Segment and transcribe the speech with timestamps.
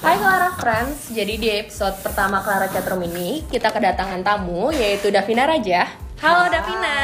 [0.00, 5.44] Hai Clara Friends, jadi di episode pertama Clara Chatroom ini kita kedatangan tamu yaitu Davina
[5.44, 5.92] Raja.
[6.24, 7.00] Halo Davina.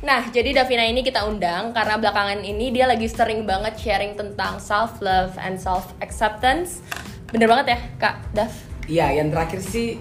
[0.00, 4.56] Nah, jadi Davina ini kita undang karena belakangan ini dia lagi sering banget sharing tentang
[4.56, 6.80] self love and self acceptance.
[7.28, 8.52] Bener banget ya, Kak Dav?
[8.88, 10.00] Iya, yang terakhir sih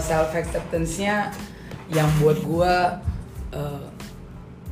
[0.00, 1.36] self acceptance-nya
[1.92, 2.96] yang buat gua
[3.52, 3.84] eh,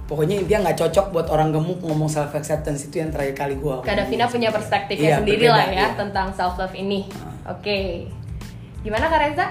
[0.08, 3.84] pokoknya intinya nggak cocok buat orang gemuk ngomong self acceptance itu yang terakhir kali gua.
[3.84, 5.88] Kak Davina punya perspektifnya Iya, sendiri lah ya iya.
[5.92, 7.04] tentang self love ini.
[7.20, 7.52] Ah.
[7.54, 8.08] Oke.
[8.80, 9.46] Gimana Kak Reza?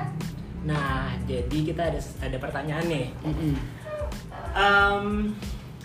[0.66, 3.07] Nah, jadi kita ada ada pertanyaan nih.
[3.21, 3.53] Mm-mm.
[4.57, 5.05] Em,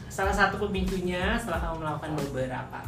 [0.08, 2.80] salah satu pemicunya setelah kamu melakukan beberapa,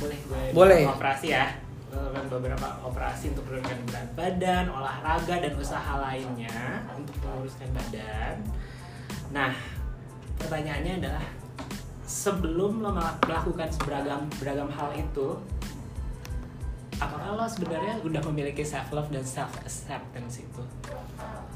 [0.00, 0.82] boleh gue Boleh.
[0.88, 1.52] operasi ya,
[1.92, 8.34] melakukan beberapa operasi untuk menurunkan berat badan, olahraga dan usaha lainnya untuk menguruskan badan.
[9.30, 9.52] Nah,
[10.40, 11.24] pertanyaannya adalah
[12.02, 15.38] sebelum lo melak- melakukan beragam beragam hal itu,
[16.96, 20.62] apakah lo sebenarnya udah memiliki self love dan self acceptance itu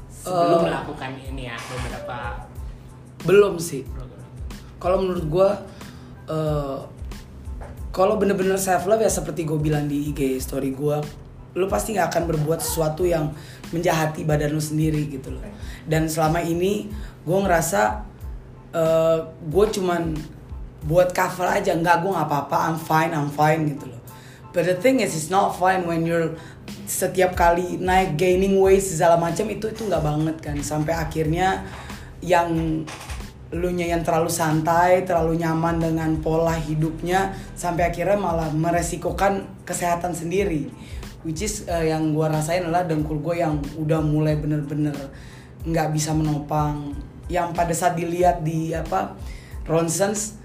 [0.09, 0.65] sebelum Eh.
[0.71, 2.47] melakukan ini ya beberapa
[3.25, 3.81] Belum sih.
[4.77, 5.49] Kalau menurut gua
[6.25, 6.79] eh
[7.89, 10.99] kalau bener-bener self love ya seperti gue bilang di IG story gua
[11.55, 13.31] lu pasti nggak akan berbuat sesuatu yang
[13.71, 15.39] menjahati badan lu sendiri gitu loh
[15.87, 16.91] dan selama ini
[17.23, 18.03] gue ngerasa
[18.75, 20.11] eh gue cuman
[20.83, 24.01] buat cover aja nggak gue nggak apa-apa I'm fine I'm fine gitu loh
[24.51, 26.35] but the thing is it's not fine when you're
[26.85, 31.65] setiap kali naik gaining weight segala macam itu itu nggak banget kan sampai akhirnya
[32.21, 32.51] yang
[33.53, 40.67] lu yang terlalu santai, terlalu nyaman dengan pola hidupnya sampai akhirnya malah meresikokan kesehatan sendiri.
[41.23, 44.93] Which is eh, yang gua rasain adalah dengkul gue yang udah mulai bener-bener
[45.65, 46.93] nggak bisa menopang.
[47.27, 49.17] Yang pada saat dilihat di apa
[49.65, 50.37] Ronsons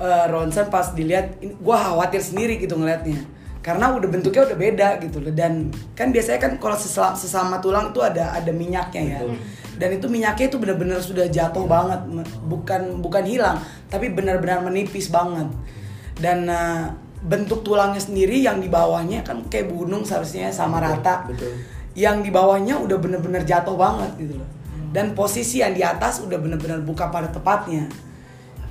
[0.00, 5.20] eh, Ronson pas dilihat gua khawatir sendiri gitu ngelihatnya karena udah bentuknya udah beda gitu
[5.20, 5.32] loh.
[5.36, 9.18] Dan kan biasanya kan kalau sesama, sesama tulang itu ada ada minyaknya ya.
[9.76, 12.00] Dan itu minyaknya itu benar-benar sudah jatuh banget
[12.44, 13.60] bukan bukan hilang
[13.92, 15.52] tapi benar-benar menipis banget.
[16.16, 16.88] Dan eh,
[17.20, 21.28] bentuk tulangnya sendiri yang di bawahnya kan kayak gunung seharusnya sama rata.
[21.28, 21.52] betul.
[21.92, 24.59] yang di bawahnya udah bener-bener jatuh banget gitu loh
[24.90, 27.86] dan posisi yang di atas udah bener-bener buka pada tepatnya.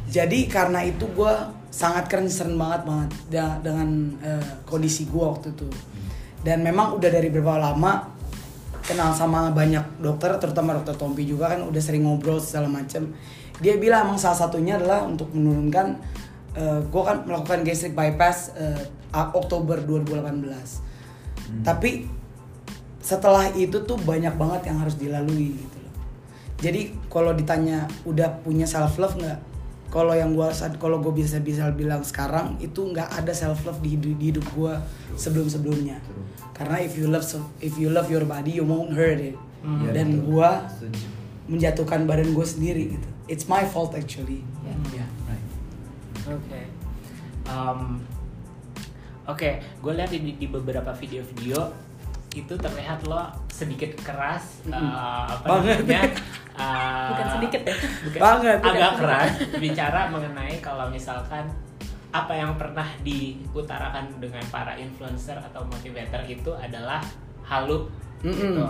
[0.10, 1.34] Jadi karena itu gue
[1.70, 5.70] sangat concern banget banget da- dengan eh, kondisi gue waktu itu.
[6.44, 8.16] Dan memang udah dari beberapa lama
[8.84, 13.14] kenal sama banyak dokter terutama dokter Tompi juga kan udah sering ngobrol segala macem.
[13.60, 16.18] Dia bilang emang salah satunya adalah untuk menurunkan
[16.90, 20.90] gue kan melakukan gastric bypass eh, Oktober 2018
[21.66, 22.06] tapi
[23.02, 25.79] setelah itu tuh banyak banget yang harus dilalui gitu.
[26.60, 29.40] Jadi kalau ditanya udah punya self love nggak?
[29.90, 33.82] Kalau yang gua saat kalau gue bisa bisa bilang sekarang itu nggak ada self love
[33.82, 34.78] di hidup, di hidup gua
[35.18, 35.98] sebelum sebelumnya.
[36.54, 37.26] Karena if you love
[37.64, 39.34] if you love your body you won't hurt it.
[39.60, 41.08] Iya, Dan gua Setuju.
[41.50, 43.08] menjatuhkan badan gue sendiri gitu.
[43.28, 44.46] It's my fault actually.
[44.94, 45.04] Ya.
[45.28, 45.46] Right.
[46.32, 46.62] Oke.
[47.50, 47.80] Em,
[49.30, 51.89] Oke, gue lihat di, di beberapa video-video
[52.32, 54.76] itu terlihat lo sedikit keras, Mm-mm.
[54.76, 55.78] eh, apa Banget.
[55.82, 56.02] namanya?
[56.62, 57.76] eh, Bukan sedikit ya?
[58.04, 58.58] bukan- Banget.
[58.60, 59.32] Agak Bukan keras
[59.64, 61.46] bicara mengenai kalau misalkan
[62.10, 67.02] apa yang pernah diutarakan dengan para influencer atau motivator itu adalah
[67.44, 67.86] halu
[68.22, 68.34] Mm-mm.
[68.34, 68.66] gitu.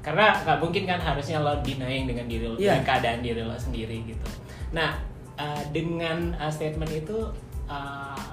[0.00, 2.72] Karena nggak mungkin kan harusnya lo denying dengan diri lo, Iya.
[2.74, 4.28] dengan keadaan diri lo sendiri gitu.
[4.72, 4.96] Nah,
[5.34, 7.16] eh, dengan eh, statement itu
[7.66, 8.24] eh,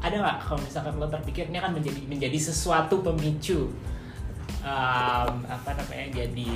[0.00, 3.68] ada nggak kalau misalkan lo terpikir ini akan menjadi menjadi sesuatu pemicu
[4.60, 6.50] em, apa namanya jadi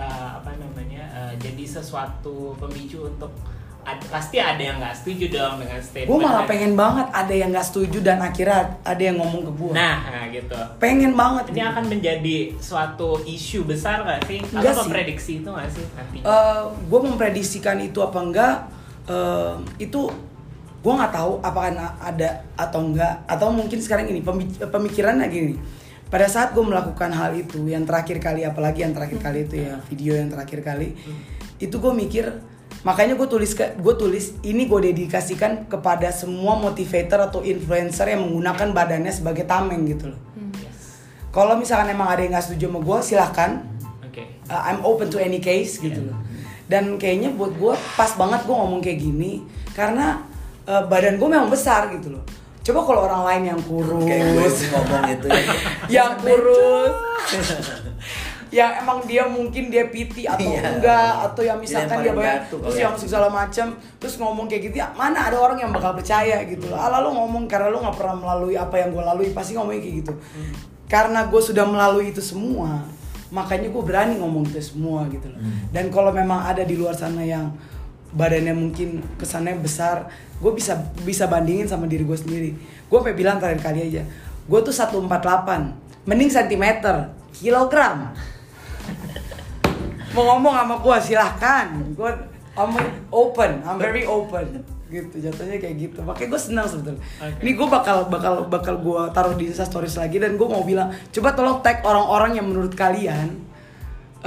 [0.00, 3.30] eh, apa namanya eh, jadi sesuatu pemicu untuk
[3.84, 6.08] ad- pasti ada yang nggak setuju dong dengan statement.
[6.08, 9.72] Gue malah pengen banget ada yang nggak setuju dan akhirnya ada yang ngomong ke gue.
[9.72, 10.56] Nah, nah gitu.
[10.76, 11.44] pengen banget.
[11.52, 14.38] Ini akan menjadi suatu isu besar gak sih?
[14.52, 14.80] Enggak Atau sih.
[14.88, 16.18] memprediksi itu gak sih nanti?
[16.90, 18.54] gue memprediksikan itu apa enggak
[19.08, 20.00] eh, itu
[20.80, 25.54] gue nggak tahu apakah ada atau enggak atau mungkin sekarang ini pemi- pemikirannya gini
[26.10, 29.78] pada saat gue melakukan hal itu yang terakhir kali apalagi yang terakhir kali itu ya
[29.86, 30.98] video yang terakhir kali
[31.56, 32.26] itu gue mikir
[32.82, 38.72] makanya gue tulis gue tulis ini gue dedikasikan kepada semua motivator atau influencer yang menggunakan
[38.72, 40.20] badannya sebagai tameng gitu loh
[40.56, 41.04] Yes.
[41.30, 43.50] kalau misalkan emang ada yang nggak setuju sama gue silahkan
[44.02, 44.22] Oke.
[44.50, 46.18] uh, I'm open to any case gitu loh.
[46.66, 49.42] Dan kayaknya buat gue pas banget gue ngomong kayak gini
[49.74, 50.22] karena
[50.66, 52.22] uh, badan gue memang besar gitu loh.
[52.70, 55.42] Coba kalau orang lain yang kurus, Kayak gue sih ngomong itu ya.
[55.98, 56.94] yang kurus,
[58.50, 60.60] yang emang dia mungkin dia piti atau Iya.
[60.72, 62.98] enggak atau yang misalkan dia banyak terus kali yang ya.
[62.98, 66.74] segala macam terus ngomong kayak gitu ya mana ada orang yang bakal percaya gitu loh
[66.74, 69.96] ala lu ngomong karena lu nggak pernah melalui apa yang gue lalui pasti ngomongnya kayak
[70.02, 70.50] gitu Hmm.
[70.86, 72.82] karena gue sudah melalui itu semua
[73.30, 75.70] makanya gue berani ngomong itu semua gitu loh Hmm.
[75.70, 77.54] dan kalau memang ada di luar sana yang
[78.10, 80.10] badannya mungkin kesannya besar
[80.40, 82.50] gue bisa bisa bandingin sama diri gue sendiri.
[82.90, 84.02] Gue pengen bilang terakhir kali aja
[84.50, 85.06] gue tuh 148
[86.08, 88.10] mending sentimeter kilogram.
[90.10, 91.66] Mau ngomong sama gue silahkan.
[91.94, 92.10] Gue
[92.58, 92.74] I'm
[93.14, 94.66] open I'm very open.
[94.90, 96.02] Gitu jatuhnya kayak gitu.
[96.02, 96.98] Makanya gue senang sebetulnya.
[97.22, 97.46] Oke.
[97.46, 100.90] ini gue bakal bakal bakal gue taruh di Insta Stories lagi dan gue mau bilang
[101.14, 103.38] coba tolong tag orang-orang yang menurut kalian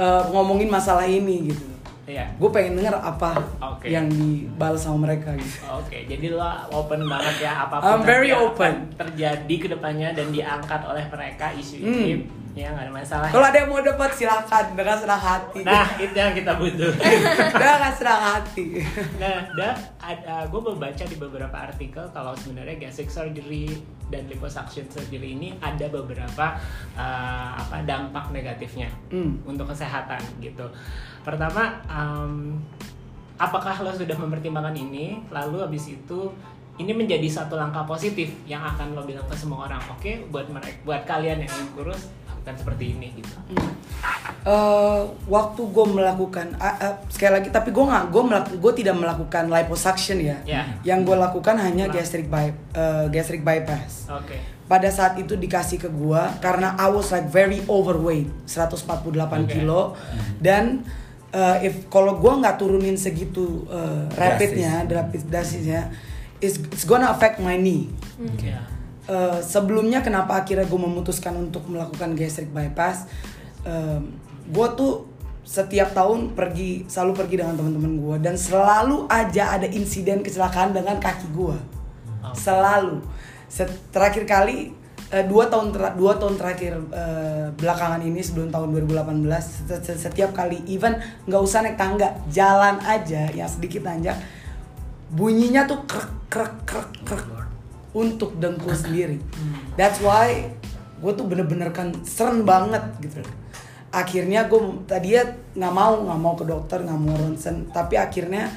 [0.00, 1.73] eh, ngomongin masalah ini gitu
[2.04, 2.28] Iya.
[2.30, 3.88] gue pengen denger apa Oke.
[3.88, 8.28] yang dibalas sama mereka gitu Oke, jadi lo open banget ya apa pun I'm very
[8.30, 8.92] open.
[8.94, 12.24] terjadi ke depannya dan diangkat oleh mereka isu ini.
[12.54, 13.28] Ya nggak ada masalah.
[13.28, 16.92] kalau ada yang mau dapat silakan dengan senang hati Nah, itu yang kita butuh.
[17.58, 18.66] dengan senang hati
[19.18, 19.74] Nah, dah
[20.46, 23.74] gue membaca di beberapa artikel kalau sebenarnya gastric surgery
[24.06, 26.54] dan liposuction surgery ini ada beberapa
[26.94, 29.40] uh, apa dampak negatifnya Hmm.
[29.42, 30.62] untuk kesehatan gitu.
[31.24, 32.60] Pertama, um,
[33.34, 35.24] apakah lo sudah mempertimbangkan ini?
[35.32, 36.30] Lalu habis itu
[36.76, 39.80] ini menjadi satu langkah positif yang akan lo bilang ke semua orang.
[39.90, 43.32] Oke, buat mereka, buat kalian yang ingin kurus lakukan seperti ini gitu.
[44.44, 49.00] Eh, waktu gue melakukan ah, ah, sekali lagi tapi gue nggak gue melaku, gue tidak
[49.00, 50.68] melakukan liposuction ya Ya.
[50.84, 51.94] yang gue lakukan hanya Nah.
[51.96, 54.36] gastric by, eh, gastric bypass Oke.
[54.68, 59.56] pada saat itu dikasih ke gua karena I was like very overweight 148 Oke.
[59.56, 59.96] kilo
[60.36, 60.84] dan
[61.34, 65.90] uh, if kalau gua nggak turunin segitu uh, rapidnya rapid dosisnya
[66.44, 67.90] it's, it's gonna affect my knee.
[68.40, 68.62] Ya.
[69.04, 73.04] Uh, sebelumnya kenapa akhirnya gue memutuskan untuk melakukan gastric bypass?
[73.64, 74.16] Um,
[74.48, 75.08] gue tuh
[75.44, 80.96] setiap tahun pergi selalu pergi dengan teman-teman gue dan selalu aja ada insiden kecelakaan dengan
[80.96, 81.56] kaki gue
[82.32, 83.04] selalu.
[83.44, 84.72] Set- terakhir kali
[85.14, 90.00] eh, dua tahun ter- dua tahun terakhir eh, belakangan ini sebelum tahun 2018 set- set-
[90.10, 90.98] setiap kali even
[91.30, 94.18] nggak usah naik tangga jalan aja yang sedikit nanjak
[95.14, 97.26] bunyinya tuh krek krek krek krek
[97.94, 99.22] untuk dengkul sendiri.
[99.78, 100.50] That's why
[100.98, 103.22] gue tuh bener-bener kan seren banget gitu.
[103.94, 104.58] Akhirnya gue
[104.90, 105.22] tadi ya
[105.54, 108.50] nggak mau nggak mau ke dokter nggak mau ronsen tapi akhirnya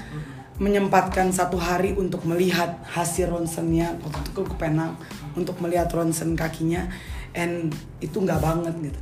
[0.57, 4.97] menyempatkan satu hari untuk melihat hasil ronsennya waktu itu ke Penang
[5.37, 6.89] untuk melihat ronsen kakinya
[7.37, 7.69] and
[8.01, 9.01] itu nggak banget gitu.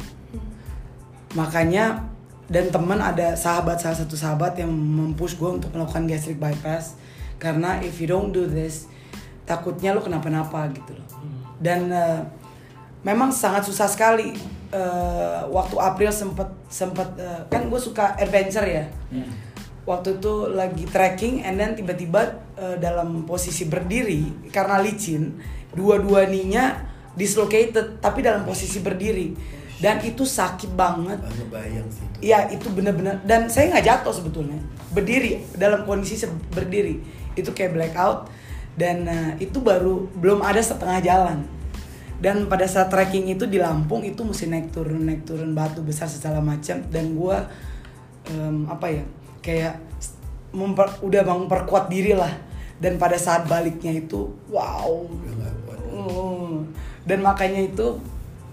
[1.40, 2.04] Makanya
[2.52, 7.00] dan teman ada sahabat salah satu sahabat yang mempush gue untuk melakukan gastric bypass
[7.42, 8.86] karena if you don't do this
[9.48, 11.08] takutnya lo kenapa-napa gitu loh.
[11.58, 12.22] Dan eh,
[13.02, 14.36] memang sangat susah sekali
[14.76, 18.84] Eh, waktu April sempet sempet eh, kan gue suka adventure ya
[19.86, 25.38] waktu itu lagi trekking and then tiba-tiba eh, dalam posisi berdiri karena licin
[25.78, 29.56] dua-dua ninya dislocated tapi dalam posisi berdiri.
[29.76, 31.20] Dan itu sakit banget.
[31.20, 32.32] Ngebayang sih itu.
[32.32, 34.58] Iya itu bener-bener dan saya nggak jatuh sebetulnya.
[34.92, 37.00] Berdiri dalam kondisi berdiri.
[37.38, 38.32] Itu kayak blackout.
[38.76, 41.40] Dan eh, itu baru belum ada setengah jalan.
[42.16, 46.08] Dan pada saat trekking itu di Lampung itu mesti naik turun naik turun batu besar
[46.08, 46.80] segala macam.
[46.88, 47.52] Dan gua
[48.32, 49.04] em, apa ya
[49.46, 49.78] kayak
[50.50, 52.34] memper, udah memperkuat diri lah
[52.82, 55.06] dan pada saat baliknya itu wow.
[55.96, 56.74] Hmm.
[57.06, 58.02] dan makanya itu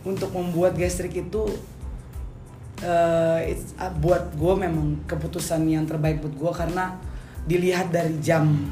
[0.05, 1.49] untuk membuat gastrik itu
[2.85, 7.01] eh, it's- uh, buat gue memang keputusan yang terbaik buat gue karena
[7.49, 8.69] dilihat dari jam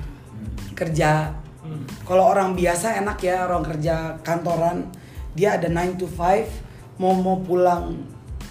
[0.77, 1.85] kerja Hmm.
[2.09, 4.89] kalau orang biasa enak ya orang kerja kantoran
[5.37, 6.49] dia ada 9 to 5
[6.97, 8.01] mau mau pulang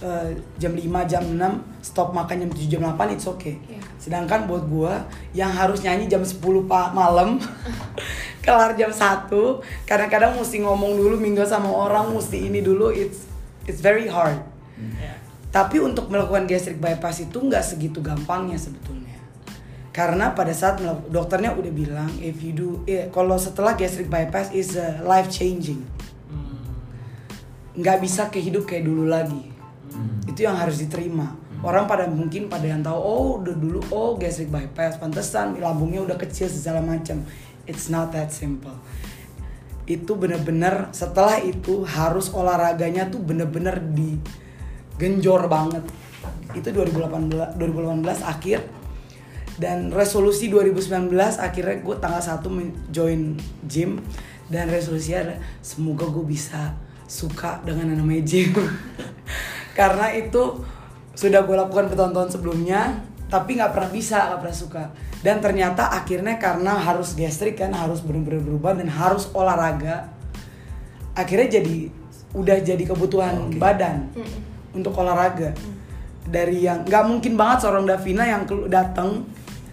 [0.00, 3.80] eh, jam 5 jam 6 stop makan jam 7 jam 8 it's okay Iya.
[4.00, 7.36] sedangkan buat gua yang harus nyanyi jam 10 pak malam
[8.44, 9.28] kelar jam 1
[9.84, 13.28] kadang-kadang mesti ngomong dulu minggu sama orang mesti ini dulu it's
[13.64, 14.40] it's very hard
[14.96, 15.12] Ya.
[15.52, 19.12] tapi untuk melakukan gastric bypass itu nggak segitu gampangnya sebetulnya.
[19.92, 20.80] Karena pada saat
[21.12, 24.72] dokternya udah bilang if you do eh, kalau setelah gastric bypass is
[25.04, 25.84] life changing.
[26.32, 26.64] Hmm.
[27.76, 29.52] Nggak bisa kehidup kayak dulu lagi.
[30.40, 31.36] Itu yang harus diterima.
[31.60, 36.16] Orang pada mungkin pada yang tahu oh udah dulu oh gastric bypass pantesan lambungnya udah
[36.16, 37.28] kecil segala macam.
[37.68, 38.72] It's not that simple.
[39.84, 45.84] Itu bener-bener setelah itu harus olahraganya tuh bener-bener digenjor banget.
[46.56, 48.64] Itu 2018 2018 akhir
[49.60, 53.36] dan resolusi 2019 akhirnya gue tanggal 1 men- join
[53.68, 54.00] gym
[54.48, 56.72] dan resolusinya adalah semoga gue bisa
[57.04, 58.56] suka dengan yang namanya gym
[59.80, 60.60] karena itu
[61.16, 63.00] sudah gue lakukan bertahun-tahun sebelumnya
[63.32, 64.84] tapi nggak pernah bisa nggak pernah suka.
[65.24, 70.12] Dan ternyata akhirnya karena harus gastrik kan harus benar-benar berubah dan harus olahraga
[71.16, 71.76] akhirnya jadi
[72.36, 73.58] udah jadi kebutuhan Oke.
[73.58, 74.12] badan
[74.76, 75.56] untuk olahraga.
[76.28, 79.24] Dari yang nggak mungkin banget seorang Davina yang datang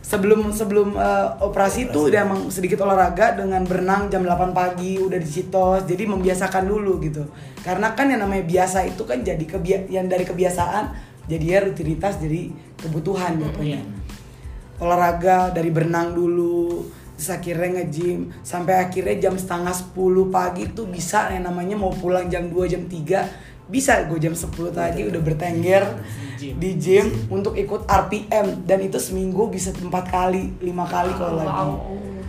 [0.07, 5.19] sebelum sebelum eh, operasi itu udah emang sedikit olahraga dengan berenang jam 8 pagi udah
[5.19, 7.27] di Citos jadi membiasakan dulu gitu.
[7.59, 12.23] Karena kan yang namanya biasa itu kan jadi kebia yang dari kebiasaan jadi ya rutinitas
[12.23, 12.49] jadi
[12.79, 13.83] kebutuhan jatuhnya
[14.79, 16.87] olahraga dari berenang dulu
[17.17, 22.29] terus akhirnya nge-gym sampai akhirnya jam setengah 10 pagi tuh bisa yang namanya mau pulang
[22.29, 25.83] jam 2 jam 3 bisa gue jam 10 tadi udah bertengger
[26.39, 26.55] Di gym.
[26.55, 31.75] di gym untuk ikut RPM dan itu seminggu bisa empat kali lima kali kalau lagi.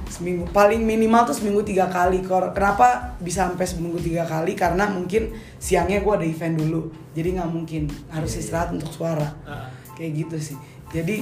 [0.09, 2.25] Seminggu paling minimal tuh seminggu tiga kali.
[2.25, 4.57] Kenapa bisa sampai seminggu tiga kali?
[4.57, 6.89] Karena mungkin siangnya gue ada event dulu.
[7.13, 7.93] Jadi nggak mungkin.
[8.09, 9.29] Harus istirahat untuk suara.
[9.45, 9.69] Ah.
[9.95, 10.59] kayak gitu sih.
[10.97, 11.21] Jadi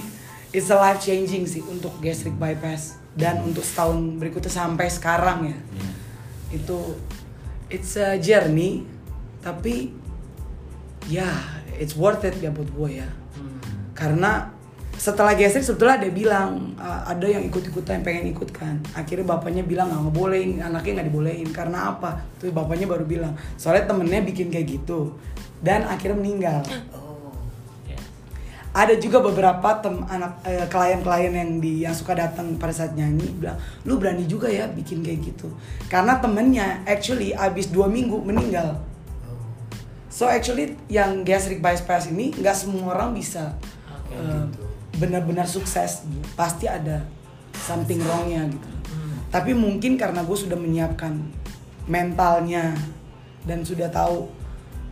[0.54, 2.94] it's a life changing sih untuk gastric bypass.
[3.10, 5.58] Dan untuk setahun berikutnya sampai sekarang ya.
[6.54, 6.94] Itu
[7.66, 8.86] it's a journey.
[9.42, 10.05] Tapi
[11.06, 11.28] ya
[11.76, 13.60] it's worth it ya buat gue ya Hmm.
[13.92, 14.48] karena
[14.96, 19.60] setelah gastric sebetulnya ada bilang uh, ada yang ikut-ikutan yang pengen ikut kan akhirnya bapaknya
[19.60, 24.48] bilang nggak ngebolehin anaknya nggak dibolehin karena apa tuh bapaknya baru bilang soalnya temennya bikin
[24.48, 25.12] kayak gitu
[25.60, 26.64] dan akhirnya meninggal
[26.96, 27.28] Oh.
[27.84, 28.00] Ya.
[28.72, 33.36] ada juga beberapa tem anak eh, klien-klien yang di yang suka datang pada saat nyanyi
[33.36, 35.52] bilang lu berani juga ya bikin kayak gitu
[35.92, 38.80] karena temennya actually abis dua minggu meninggal
[40.16, 43.52] so actually yang gastric bypass ini nggak semua orang bisa
[43.84, 44.44] Oke, eh,
[44.96, 46.08] benar-benar sukses.
[46.32, 47.04] Pasti ada
[47.52, 48.68] something wrongnya gitu.
[48.86, 49.18] Hmm.
[49.34, 51.18] tapi mungkin karena gue sudah menyiapkan
[51.90, 52.78] mentalnya
[53.42, 54.30] dan sudah tahu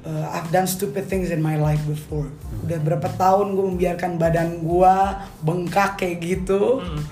[0.03, 2.31] uh, I've done stupid things in my life before.
[2.67, 4.95] Udah berapa tahun gue membiarkan badan gue
[5.43, 6.83] bengkak kayak gitu.
[6.83, 7.05] Hmm.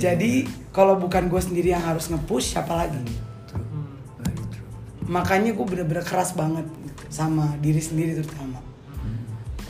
[0.00, 3.00] jadi kalau bukan gue sendiri yang harus nge-push siapa lagi?
[3.52, 3.88] Hmm.
[5.08, 6.64] Makanya gue bener-bener keras banget.
[6.84, 8.58] gitu, sama diri sendiri terutama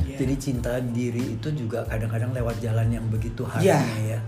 [0.02, 0.18] Iya.
[0.18, 4.20] Jadi cinta diri itu juga kadang-kadang lewat jalan yang begitu hardnya ya.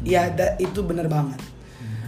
[0.00, 1.40] Iya, da- itu bener banget.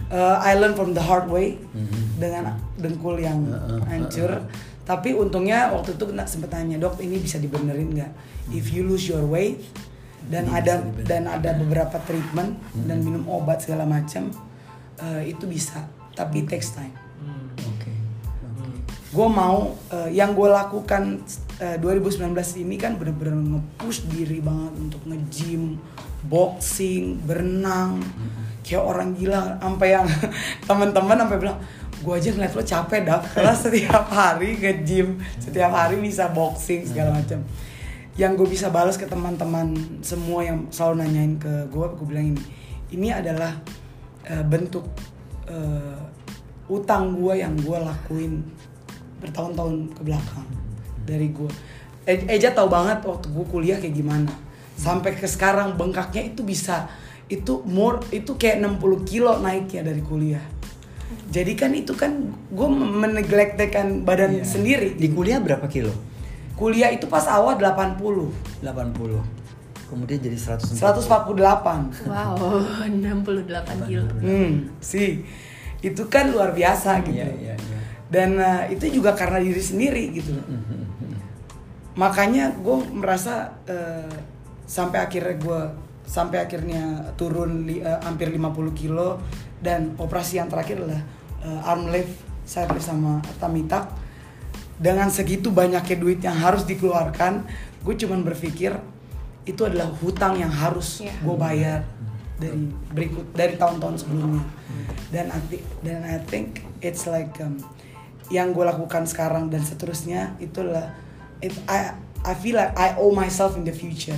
[0.07, 2.21] Uh, I learn from the hard way Mhm.
[2.21, 2.43] dengan
[2.77, 4.45] dengkul yang Heeh, hancur.
[4.83, 8.11] Tapi untungnya waktu itu kena sempet tanya dok, ini bisa dibenerin nggak?
[8.53, 9.63] If you lose your weight
[10.29, 10.73] dan Ini ada
[11.03, 14.29] dan ada beberapa treatment dan minum obat segala macam,
[15.01, 15.81] uh, itu bisa.
[16.13, 16.93] Tapi it takes time.
[19.13, 19.15] Hmm.
[19.15, 19.21] Hmm.
[19.21, 19.57] Gue mau
[19.93, 21.21] uh, yang gue lakukan
[21.61, 22.33] uh, 2019
[22.65, 25.77] ini kan bener-bener nge-push diri banget untuk nge-gym,
[26.25, 28.01] boxing, berenang.
[28.65, 30.07] Kayak orang gila sampai yang
[30.69, 31.59] teman-teman sampai bilang,
[32.01, 37.21] gue aja ngeliat lo capek dah karena setiap hari nge-gym, setiap hari bisa boxing segala
[37.21, 37.45] macam.
[38.17, 42.41] Yang gue bisa balas ke teman-teman semua yang selalu nanyain ke gue, gue bilang ini,
[42.93, 43.61] ini adalah
[44.25, 44.85] uh, bentuk
[45.49, 46.01] uh,
[46.71, 48.41] utang gue yang gue lakuin
[49.23, 50.47] bertahun-tahun ke belakang
[51.03, 51.49] dari gue.
[52.03, 54.31] E- Eja tahu banget waktu gue kuliah kayak gimana.
[54.75, 56.89] Sampai ke sekarang bengkaknya itu bisa
[57.25, 60.43] itu more itu kayak 60 kilo naiknya dari kuliah.
[61.29, 62.11] Jadi kan itu kan
[62.49, 64.45] gue meneglektekan badan Iya.
[64.45, 64.89] sendiri.
[64.93, 65.93] Di kuliah berapa kilo?
[66.53, 68.29] Kuliah itu pas awal 80,
[68.61, 69.21] 80.
[69.89, 70.73] Kemudian jadi 140.
[70.73, 72.09] 148.
[72.09, 72.35] Wow,
[72.89, 74.05] 68 kilo.
[74.19, 75.21] Hmm, sih.
[75.79, 77.13] Itu kan luar biasa gitu.
[77.13, 77.72] Iya, iya, iya.
[78.13, 80.37] Dan uh, itu juga karena diri sendiri gitu.
[81.93, 84.13] Makanya gue merasa uh,
[84.65, 85.61] sampai akhirnya gue
[86.03, 88.43] sampai akhirnya turun li- uh, hampir 50
[88.73, 89.17] kilo
[89.61, 91.01] dan operasi yang terakhir adalah
[91.41, 92.13] uh, arm lift,
[92.45, 93.21] side lift sama
[93.65, 93.85] tuck.
[94.73, 97.45] Dengan segitu banyaknya duit yang harus dikeluarkan,
[97.85, 98.73] gue cuman berpikir
[99.45, 101.13] itu adalah hutang yang harus Iya.
[101.19, 101.79] gue bayar
[102.41, 104.43] dari berikut dari tahun-tahun sebelumnya.
[105.13, 107.61] Dan I thi- dan I think it's like um,
[108.33, 110.89] yang gue lakukan sekarang dan seterusnya itulah
[111.37, 111.93] it, I
[112.25, 114.17] I feel like I owe myself in the future.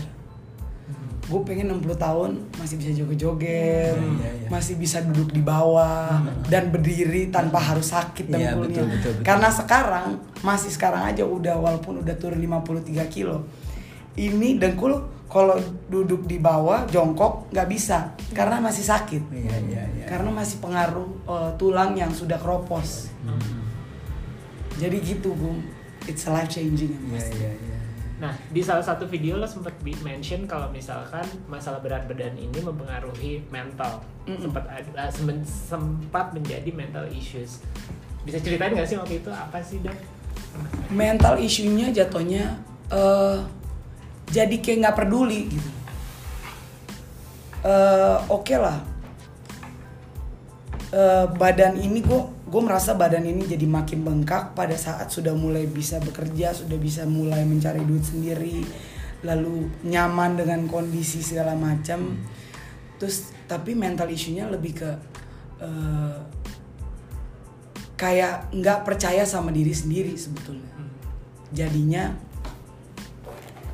[1.26, 4.48] Gue pengen 60 tahun masih bisa joget-joget, Iya, iya.
[4.48, 8.62] masih bisa duduk di bawah dan berdiri tanpa harus sakit dengkulnya.
[8.62, 9.26] betul, betul, betul.
[9.26, 10.08] Karena sekarang
[10.46, 13.42] masih sekarang aja udah walaupun udah turun 53 kilo.
[14.14, 14.94] Ini dengkul
[15.26, 15.58] kalau
[15.90, 19.26] duduk di bawah jongkok nggak bisa karena masih sakit.
[19.34, 20.06] Iya, iya, iya.
[20.06, 23.10] Karena masih pengaruh eh, tulang yang sudah keropos.
[24.76, 25.64] Jadi gitu, Bung.
[26.06, 27.38] It's a life changing yang Iya, pasti.
[27.38, 27.78] iya, iya.
[28.16, 33.44] Nah, di salah satu video lo sempat mention kalau misalkan masalah berat badan ini mempengaruhi
[33.50, 34.00] mental.
[34.24, 34.40] Mm-mm.
[34.42, 37.60] Sempat ada semen- sempat menjadi mental issues.
[38.24, 39.98] Bisa ceritain nggak sih waktu itu apa sih, Dok?
[40.88, 42.56] Mental isunya jatuhnya
[42.88, 43.38] eh
[44.26, 45.70] jadi kayak nggak peduli gitu
[47.60, 48.80] Eh, oke lah
[50.94, 52.22] Eh, badan ini gue
[52.56, 57.04] gue merasa badan ini jadi makin bengkak pada saat sudah mulai bisa bekerja sudah bisa
[57.04, 58.64] mulai mencari duit sendiri
[59.28, 62.16] lalu nyaman dengan kondisi segala macam.
[62.96, 64.88] Terus tapi mental isunya lebih ke
[65.60, 66.18] eh,
[68.00, 70.72] kayak nggak percaya sama diri sendiri sebetulnya.
[71.52, 72.16] Jadinya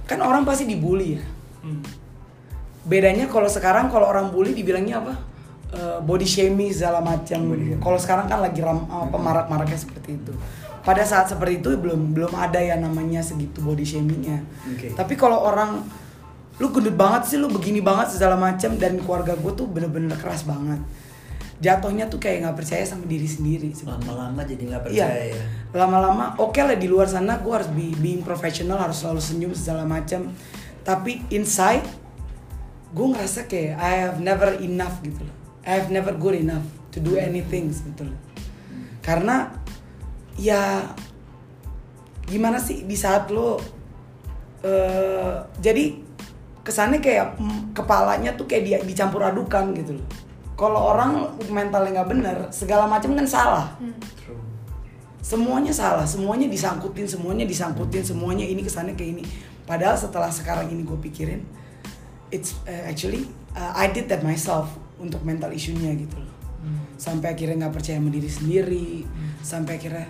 [0.09, 1.23] kan orang pasti dibully ya.
[1.61, 1.85] Hmm.
[2.81, 5.13] bedanya kalau sekarang kalau orang bully dibilangnya apa
[5.71, 7.47] Eh, body shaming segala macam
[7.79, 10.35] kalau sekarang kan lagi ram, apa marak-maraknya seperti itu
[10.83, 14.91] pada saat seperti itu belum belum ada ya namanya segitu body shamingnya Oke.
[14.99, 15.79] tapi kalau orang
[16.59, 20.43] lu gendut banget sih lu begini banget segala macam dan keluarga gue tuh bener-bener keras
[20.43, 20.83] banget
[21.63, 23.69] jatuhnya tuh kayak nggak percaya sama diri sendiri.
[23.85, 25.07] Lama-lama jadi nggak Iya.
[25.07, 25.43] percaya ya.
[25.77, 29.85] Lama-lama oke lah di luar sana gue harus be, being professional harus selalu senyum segala
[29.85, 30.33] macam.
[30.81, 31.85] Tapi inside
[32.91, 35.40] gue ngerasa kayak I have never enough gitu loh.
[35.61, 38.17] I have never good enough to do anything sebetulnya.
[39.01, 39.53] Karena
[40.37, 40.89] ya
[42.25, 43.59] gimana sih di saat lo
[44.61, 45.97] eh jadi
[46.61, 50.07] kesannya kayak mm, kepalanya tuh kayak dia dicampur adukan gitu loh.
[50.53, 53.65] Kalau orang mentalnya nggak bener, segala macam kan salah
[54.21, 54.37] True.
[55.25, 59.23] semuanya salah semuanya disangkutin semuanya disangkutin semuanya ini kesannya kayak ini
[59.65, 61.41] padahal setelah sekarang ini gue pikirin
[62.29, 63.25] it's uh, actually
[63.57, 64.69] uh, I did that myself
[65.01, 66.35] untuk mental isunya gitu loh.
[66.95, 68.89] Sampai akhirnya nggak percaya sama diri sendiri.
[69.41, 70.07] Sampai akhirnya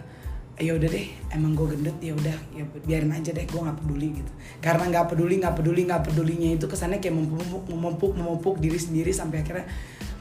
[0.62, 4.07] ya udah deh emang gue gendut ya udah ya biarin aja deh gue nggak peduli
[4.19, 4.31] gitu.
[4.60, 9.10] Karena nggak peduli nggak peduli nggak pedulinya itu kesannya kayak memupuk memupuk memupuk diri sendiri
[9.15, 9.65] sampai akhirnya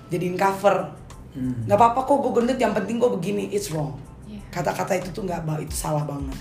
[0.08, 0.96] jadiin cover.
[1.30, 1.62] Hmm.
[1.62, 3.94] nggak apa-apa kok gue gendut yang penting gue begini it's wrong.
[4.26, 4.42] Iya.
[4.50, 6.38] kata-kata itu tuh nggak itu salah banget.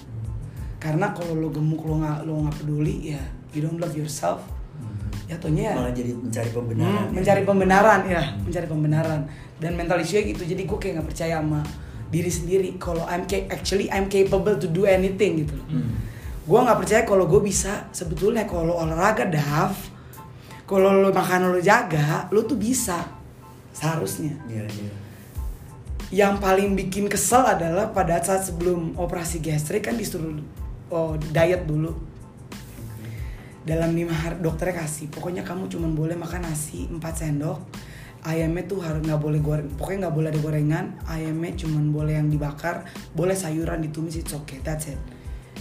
[0.79, 3.21] Karena kalau lo gemuk lo nggak lo nggak peduli ya
[3.53, 4.41] you don't love yourself
[5.29, 6.89] jatuhnya ya Malah jadi mencari pembenaran.
[6.89, 7.13] Hmm, ya.
[7.13, 9.21] mencari pembenaran ya mencari pembenaran
[9.61, 11.61] dan mental issue gitu jadi gue kayak nggak percaya sama
[12.09, 15.93] diri sendiri kalau I'm actually I'm capable to do anything gitu Hmm.
[16.49, 19.77] gue nggak percaya kalau gue bisa sebetulnya kalau olahraga daf
[20.65, 23.05] kalau lo makan lo jaga lo tuh bisa
[23.69, 24.91] seharusnya Iya, iya.
[26.09, 30.41] yang paling bikin kesel adalah pada saat sebelum operasi gastrik kan disuruh
[30.89, 31.93] oh, diet dulu
[33.69, 35.13] dalam lima hari dokternya kasih.
[35.13, 37.61] Pokoknya kamu cuma boleh makan nasi 4 sendok.
[38.25, 40.85] Ayamnya tuh harus nggak boleh goreng pokoknya nggak boleh ada gorengan.
[41.07, 42.83] Ayamnya cuma boleh yang dibakar
[43.15, 44.99] boleh sayuran ditumis it's okay that's it.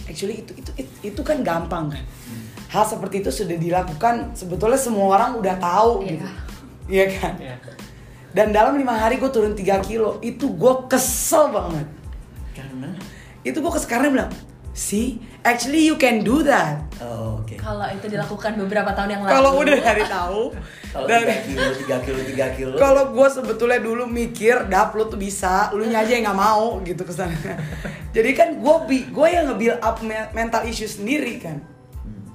[0.09, 2.03] Actually itu itu itu, itu kan gampang kan?
[2.73, 6.09] Hal seperti itu sudah dilakukan sebetulnya semua orang udah tahu Iya.
[6.09, 6.27] gitu.
[6.89, 7.33] Iya kan?
[7.37, 7.55] Ya.
[8.29, 11.87] dan dalam lima hari gue turun 3 kilo itu gue kesel banget.
[12.53, 12.93] Karena?
[13.41, 14.29] Itu gue ke sekarang bilang
[14.73, 15.19] see?
[15.39, 16.83] Actually you can do that.
[16.99, 17.55] Oh, oke.
[17.55, 19.33] Kalau itu dilakukan beberapa tahun yang lalu.
[19.33, 20.41] kalau udah dari tahu
[20.93, 22.73] Kalau dari 3 kilo, 3 kilo, 3 kilo.
[22.81, 25.69] kalau gue sebetulnya dulu mikir dap lu tuh bisa.
[25.77, 27.29] Lu nya aja yang nggak mau gitu ke sana
[28.15, 28.75] jadi kan gue
[29.13, 31.61] gue yang nge-build up me- mental issue sendiri kan.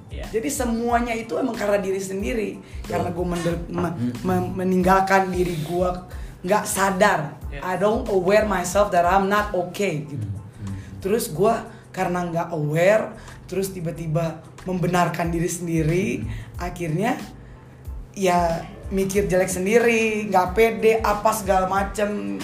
[0.07, 0.23] Ya.
[0.31, 2.63] jadi semuanya itu emang karena diri sendiri.
[2.87, 3.25] Karena gue
[4.55, 5.89] meninggalkan diri gue
[6.47, 7.35] nggak sadar.
[7.51, 7.59] Ya.
[7.59, 10.27] I don't aware myself that I'm not okay gitu.
[11.03, 11.53] Terus gue
[11.95, 13.15] karena nggak aware
[13.47, 16.05] terus tiba-tiba membenarkan diri sendiri
[16.59, 17.15] akhirnya
[18.11, 18.59] ya
[18.91, 22.35] mikir jelek sendiri nggak pede apa segala macem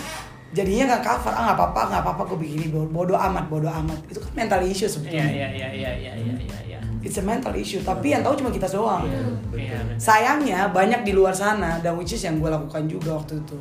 [0.51, 4.19] jadinya nggak cover ah nggak apa-apa nggak apa-apa gue begini bodoh amat bodoh amat itu
[4.19, 6.79] kan mental issue Iya, sebetulnya iya, iya, iya, iya, iya, iya, iya.
[6.99, 9.55] it's a mental issue tapi yang tahu cuma kita doang Iya, betul.
[9.55, 9.83] benar.
[9.95, 13.55] sayangnya banyak di luar sana dan which is yang gue lakukan juga waktu itu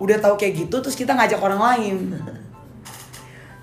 [0.00, 1.96] udah tahu kayak gitu terus kita ngajak orang lain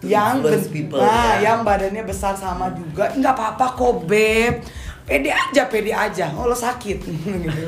[0.06, 1.52] yang people, nah, ya.
[1.52, 3.10] yang badannya besar sama juga.
[3.18, 4.62] Nggak apa-apa kok beb.
[5.08, 6.30] Pede aja pede aja.
[6.38, 6.98] Oh lo sakit.
[7.46, 7.62] Gitu.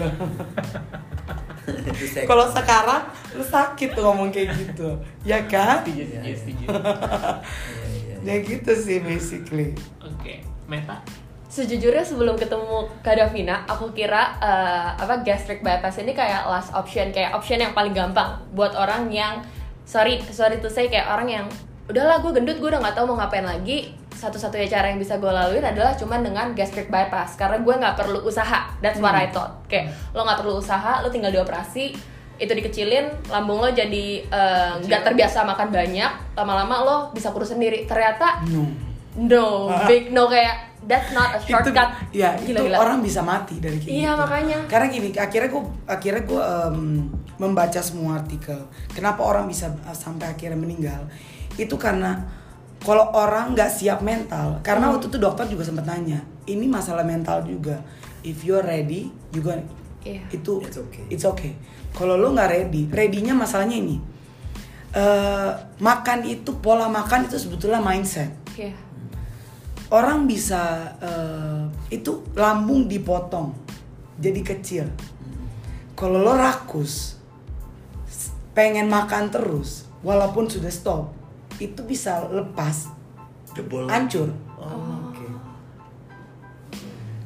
[2.09, 4.97] Saya- kalau sekarang lo sakit tuh ngomong kayak gitu.
[5.25, 5.85] Ya kan?
[5.85, 6.19] Iya, iya.
[6.21, 8.15] Iya, iya, iya.
[8.25, 9.77] ya gitu sih basically.
[10.01, 11.01] Oke, Meta.
[11.49, 17.09] Sejujurnya sebelum ketemu Kak Davina, aku kira eh, apa gastric bypass ini kayak last option,
[17.09, 19.41] kayak option yang paling gampang buat orang yang
[19.81, 21.45] sorry sorry to say kayak orang yang
[21.89, 23.91] udahlah gue gendut gue udah nggak tahu mau ngapain lagi.
[24.13, 28.21] Satu-satunya cara yang bisa gue laluin adalah cuman dengan gastric bypass karena gue nggak perlu
[28.21, 28.69] usaha.
[28.80, 29.65] That's what I thought.
[29.65, 31.95] Kayak lo nggak perlu usaha lo tinggal dioperasi
[32.39, 37.84] itu dikecilin lambung lo jadi eh, nggak terbiasa makan banyak lama-lama lo bisa kurus sendiri.
[37.89, 38.63] Ternyata no.
[39.19, 39.45] no
[39.89, 41.89] big no kayak that's not a shortcut.
[42.12, 42.75] itu ya itu Gila-gila.
[42.80, 44.21] orang bisa mati dari kayak Iya, gitu.
[44.23, 44.58] makanya.
[44.71, 46.43] karena gini akhirnya gue akhirnya gue
[47.39, 48.60] membaca semua artikel.
[48.91, 51.08] Kenapa orang bisa uh, sampai akhirnya meninggal
[51.60, 52.15] itu karena
[52.80, 54.95] kalau orang nggak siap mental karena Hmm.
[54.95, 57.84] waktu itu dokter juga sempat nanya ini masalah mental juga
[58.24, 59.62] if you're ready you gonna
[60.00, 60.24] Iya.
[60.32, 61.04] itu It's okay.
[61.12, 61.52] it's okay
[61.91, 63.98] kalau lo nggak ready readynya masalahnya ini
[64.89, 68.74] Eh, makan itu pola makan itu sebetulnya mindset Iya.
[69.93, 71.62] orang bisa eh,
[71.93, 73.54] itu lambung dipotong
[74.17, 74.86] jadi kecil
[75.93, 77.22] kalau lo rakus
[78.52, 81.13] pengen makan terus walaupun sudah stop
[81.60, 82.95] itu bisa lepas.
[83.50, 83.89] Jebol.
[83.89, 84.30] hancur.
[84.56, 85.26] Oh, oke.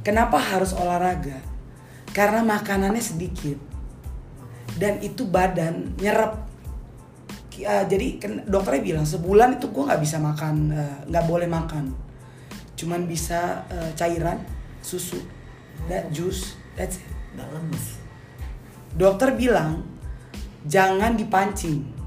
[0.02, 1.36] kenapa harus olahraga?
[2.15, 3.60] Karena makanannya sedikit.
[4.80, 6.50] Dan itu badan nyerap.
[7.54, 11.93] Eh, jadi kan dokternya bilang sebulan itu gue nggak bisa makan eh, nggak boleh makan.
[12.74, 14.41] Cuman bisa eh, cairan
[14.82, 15.22] susu
[15.86, 17.13] that juice that's it.
[18.93, 19.86] Dokter bilang
[20.65, 22.02] jangan dipancing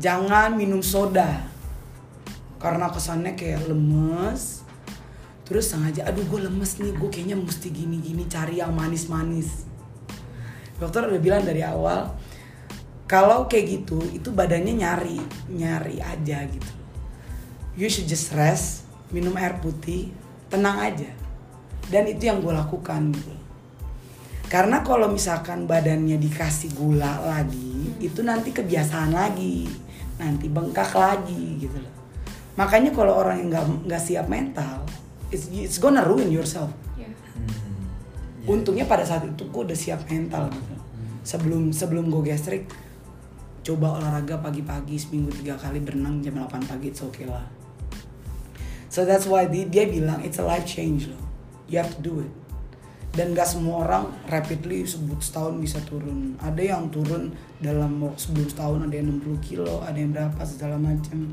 [0.00, 1.44] jangan minum soda.
[2.58, 4.64] Karena kesannya kayak lemes.
[5.44, 9.74] Terus sengaja aduh gue lemes nih gue kayaknya mesti gini gini cari yang manis manis
[10.78, 12.10] dokter udah bilang dari awal
[13.04, 15.20] kalau kayak gitu itu badannya nyari
[15.52, 16.72] nyari aja gitu.
[17.76, 20.08] You should just rest minum air putih
[20.48, 21.10] tenang aja.
[21.84, 23.34] Dan itu yang gue lakukan gitu.
[24.48, 29.68] Karena kalau misalkan badannya dikasih gula lagi itu nanti kebiasaan lagi
[30.24, 31.92] nanti bengkak lagi gitu loh.
[32.56, 34.84] Makanya kalau orang yang nggak nggak siap mental
[35.34, 36.70] it's, it's gonna ruin yourself.
[36.94, 37.10] Iya.
[38.44, 40.74] untungnya pada saat itu gue udah siap mental gitu.
[41.24, 42.68] Sebelum sebelum gue gastrik
[43.64, 47.44] coba olahraga pagi-pagi seminggu tiga kali berenang jam 8 pagi it's okay lah.
[48.92, 51.24] So that's why dia, dia bilang it's a life change loh.
[51.66, 52.43] You have to do it
[53.14, 56.34] dan gak semua orang rapidly sebut setahun bisa turun.
[56.42, 57.30] Ada yang turun
[57.62, 61.30] dalam sebelum setahun ada yang 60 kilo ada yang berapa segala macam.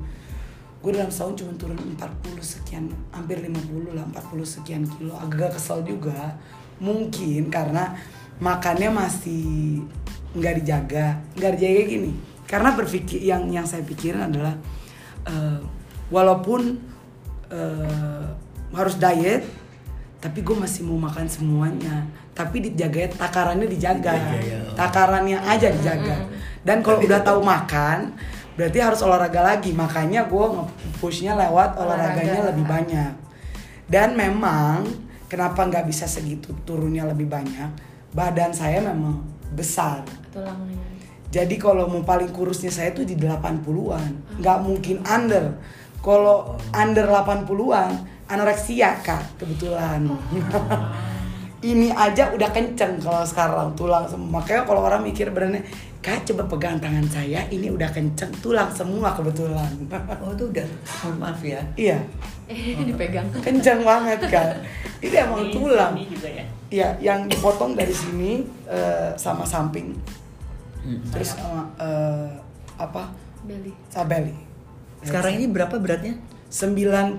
[0.82, 1.98] Gue dalam setahun cuma turun 40
[2.42, 5.18] sekian hampir 50 lah 40 sekian kilo.
[5.18, 6.38] Agak kesel juga.
[6.82, 7.98] Mungkin karena
[8.38, 9.82] makannya masih
[10.38, 11.18] nggak dijaga.
[11.34, 12.12] Nggak dijaga gini.
[12.46, 14.54] Karena berpikir yang yang saya pikirin adalah
[15.26, 15.60] eh,
[16.14, 16.78] walaupun
[17.50, 18.26] eh,
[18.70, 19.61] harus diet
[20.22, 22.06] tapi gue masih mau makan semuanya.
[22.38, 24.14] Tapi dijaga takarannya dijaga.
[24.14, 24.60] Dijaga, ya.
[24.78, 26.30] takarannya aja dijaga.
[26.62, 28.14] Dan kalau udah tahu makan
[28.54, 29.74] berarti harus olahraga lagi.
[29.74, 30.46] Makanya gue
[31.02, 32.50] pushnya lewat olahraganya Olahraga.
[32.54, 33.14] lebih banyak.
[33.90, 34.86] Dan memang
[35.26, 37.74] kenapa nggak bisa segitu turunnya lebih banyak?
[38.14, 39.26] Badan saya memang
[39.58, 40.06] besar.
[40.32, 40.80] Tulangnya.
[41.28, 45.60] jadi kalau mau paling kurusnya saya tuh di 80-an nggak mungkin under
[46.02, 46.38] kalau
[46.72, 47.92] under 80-an
[48.26, 50.02] anoreksia kak kebetulan
[51.64, 55.62] ini aja udah kenceng kalau sekarang tulang semua makanya kalau orang mikir badannya
[56.00, 59.70] kak coba pegang tangan saya ini udah kenceng tulang semua kebetulan
[60.26, 60.66] Oh itu udah,
[61.00, 61.62] mohon maaf ya.
[61.76, 62.02] iya
[62.50, 63.30] Eh, dipegang.
[63.38, 64.58] kenceng banget kan
[65.06, 66.46] ini emang Ini- tulang Ini juga ya.
[66.68, 69.92] Iya, yang dipotong dari sini eh, sama samping,
[70.82, 70.98] Hmm.
[71.14, 72.32] terus sama eh,
[72.74, 73.06] apa
[73.44, 73.70] Belly.
[73.86, 74.34] sabeli.
[75.02, 76.18] Sekarang ini berapa beratnya?
[76.52, 77.16] 95.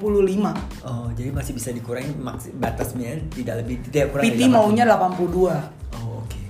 [0.84, 4.22] Oh, jadi masih bisa dikurangi maksi, batasnya tidak lebih tidak kurang.
[4.22, 4.52] PT dari 80.
[4.52, 5.56] maunya 82,
[5.96, 6.40] Oh, oke.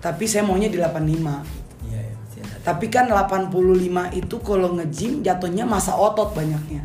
[0.00, 1.44] tapi saya maunya di 85.
[1.84, 2.64] Iya, ya, ada.
[2.64, 3.52] Tapi kan 85
[4.10, 6.80] itu kalau nge-gym jatuhnya masa otot banyaknya.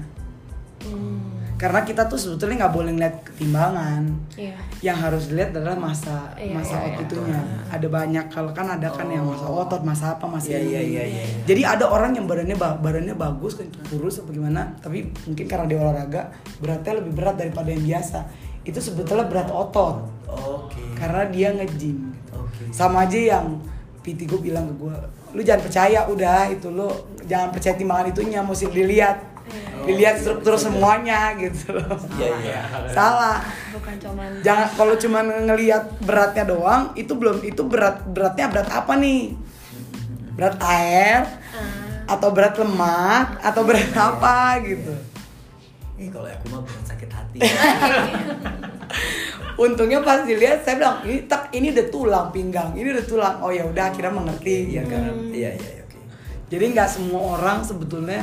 [0.84, 1.16] Hmm.
[1.58, 4.06] Karena kita tuh sebetulnya nggak boleh ngeliat ketimbangan.
[4.38, 4.54] Iya.
[4.86, 7.06] Yang harus dilihat adalah masa Iya, masa otot iya.
[7.10, 7.39] itunya.
[7.67, 10.70] Ada banyak kalau kan ada kan yang masa otot, masa apa, masa Iya, ini.
[10.70, 11.24] iya, iya, iya.
[11.50, 15.65] Jadi ada orang yang badannya ba- badannya bagus kan kurus apa gimana, tapi mungkin karena
[15.65, 16.22] dia olahraga
[16.58, 18.20] beratnya lebih berat daripada yang biasa.
[18.62, 20.93] Itu sebetulnya berat otot Oke.
[20.93, 21.98] karena dia nge-gym.
[22.06, 22.38] gitu.
[22.38, 22.63] Oke.
[22.70, 23.58] Sama aja yang
[24.06, 24.96] PT gue bilang ke gue,
[25.34, 26.86] lu jangan percaya udah itu lu
[27.26, 29.17] jangan percaya timbangan itunya, mesti dilihat,
[29.88, 31.95] dilihat struktur semuanya gitu loh.
[32.19, 32.60] Iya, iya.
[32.91, 33.39] Salah.
[33.71, 38.93] Bukan cuman Jangan kalau cuma ngelihat beratnya doang, itu belum itu berat beratnya berat apa
[38.99, 39.31] nih?
[40.36, 41.23] Berat air
[41.57, 42.13] Ah.
[42.19, 44.93] atau berat lemak atau berat apa gitu.
[45.97, 47.39] Ini kalau aku mah berat sakit hati.
[49.57, 53.36] Untungnya pas dilihat saya bilang ini tak ini udah tulang pinggang, ini udah tulang.
[53.41, 54.77] Oh ya udah akhirnya mengerti.
[54.77, 54.91] Iya gitu.
[54.93, 55.97] karena iya iya iya, oke.
[56.53, 58.21] Jadi nggak semua orang sebetulnya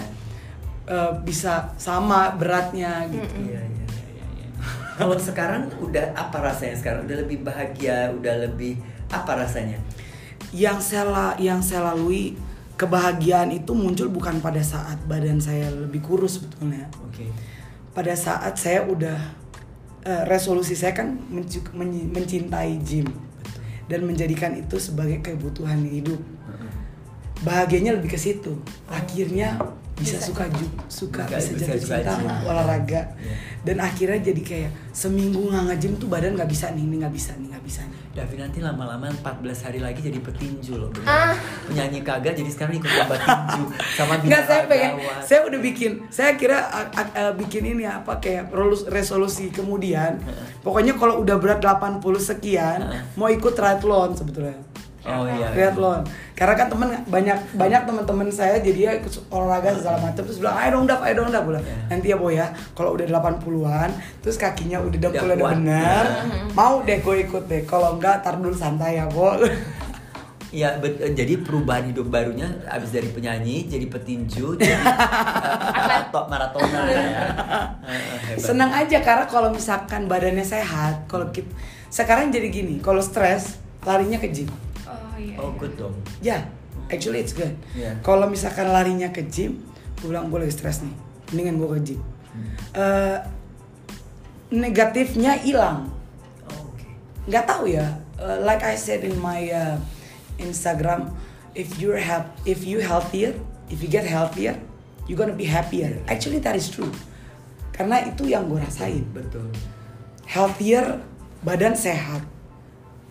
[0.88, 3.36] eh, bisa sama beratnya gitu.
[3.50, 4.24] Iya iya iya.
[4.24, 4.46] iya.
[4.98, 7.08] Kalau sekarang udah apa rasanya sekarang?
[7.08, 8.78] Udah lebih bahagia, udah lebih
[9.10, 9.78] apa rasanya?
[10.54, 12.38] Yang saya yang saya lalui
[12.74, 16.86] kebahagiaan itu muncul bukan pada saat badan saya lebih kurus sebetulnya.
[17.02, 17.26] Oke.
[17.94, 19.18] Pada saat saya udah
[20.02, 23.06] eh, resolusi saya kan men- mencintai gym
[23.90, 26.18] dan menjadikan itu sebagai kebutuhan hidup.
[27.44, 28.56] bahagianya lebih ke situ
[28.88, 29.60] akhirnya
[29.94, 33.34] bisa suka ju suka Suka- bisa bisa jatuh suka cinta sama olahraga Iya.
[33.62, 37.30] dan akhirnya jadi kayak seminggu nggak nge-gym tuh badan nggak bisa nih ini nggak bisa
[37.34, 39.22] nih nggak bisa nih Davi nanti lama-lama 14
[39.60, 41.06] hari lagi jadi petinju loh bener.
[41.06, 41.34] Ah.
[41.64, 46.30] Penyanyi kagak jadi sekarang ikut lomba tinju sama Nggak saya pengen, saya udah bikin, saya
[46.34, 50.22] kira a- a- a- bikin ini apa kayak rolus- resolusi kemudian,
[50.60, 54.58] pokoknya kalau udah berat 80 sekian, mau ikut triathlon sebetulnya.
[55.04, 55.52] Oh iya.
[55.52, 56.00] Triathlon.
[56.32, 60.56] Karena kan temen banyak banyak teman-teman saya jadi ya ikut olahraga segala macam terus bilang
[60.56, 61.60] ayo dong dap, ayo dong dap bilang.
[61.60, 61.76] Iya.
[61.92, 66.48] Nanti ya boy ya, kalau udah 80-an terus kakinya udah dengkulnya udah bener, Mm-hmm.
[66.56, 67.62] mau deh gue ikut deh.
[67.64, 69.36] Kalau enggak tar dulu santai ya, Bo.
[70.54, 74.86] Iya, eh, jadi perubahan hidup barunya abis dari penyanyi jadi petinju, jadi uh,
[75.82, 77.02] marato- maratona ya.
[77.02, 78.38] Eh, eh.
[78.38, 81.50] Senang aja karena kalau misalkan badannya sehat, kalau kita
[81.90, 84.46] sekarang jadi gini, kalau stres larinya ke gym.
[85.24, 85.36] Oh iya.
[85.40, 85.96] Oh, good dong.
[86.20, 86.44] Ya,
[86.92, 87.56] actually it's good.
[87.72, 87.96] Iya.
[88.04, 89.64] Kalau misalkan larinya ke gym,
[89.98, 90.92] gue bilang gue lagi stres nih,
[91.32, 92.00] mendingan gue ke gym.
[92.34, 92.48] Hmm.
[92.76, 93.18] Eh,
[94.52, 95.90] negatifnya hilang,
[96.46, 96.86] Oh, oke.
[97.26, 97.98] nggak tahu ya.
[98.20, 99.76] Eh, like I said in my uh,
[100.36, 101.10] Instagram,
[101.54, 103.34] if you're help, if you healthier,
[103.72, 104.60] if you get healthier,
[105.08, 105.98] you're gonna be happier.
[106.06, 106.90] Actually that is true.
[107.72, 109.02] Karena itu yang gue rasain.
[109.10, 109.50] Betul.
[110.24, 111.04] healthier,
[111.44, 112.24] badan sehat.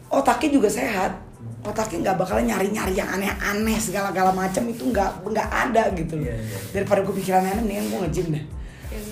[0.09, 1.13] Otaknya juga sehat.
[1.63, 6.27] Otaknya nggak bakalan nyari-nyari yang aneh-aneh segala-gala macam itu nggak nggak ada gitu loh.
[6.27, 6.57] Iya, iya.
[6.75, 8.45] Daripada gue pikiran aneh, mendingan gue nge-gym deh.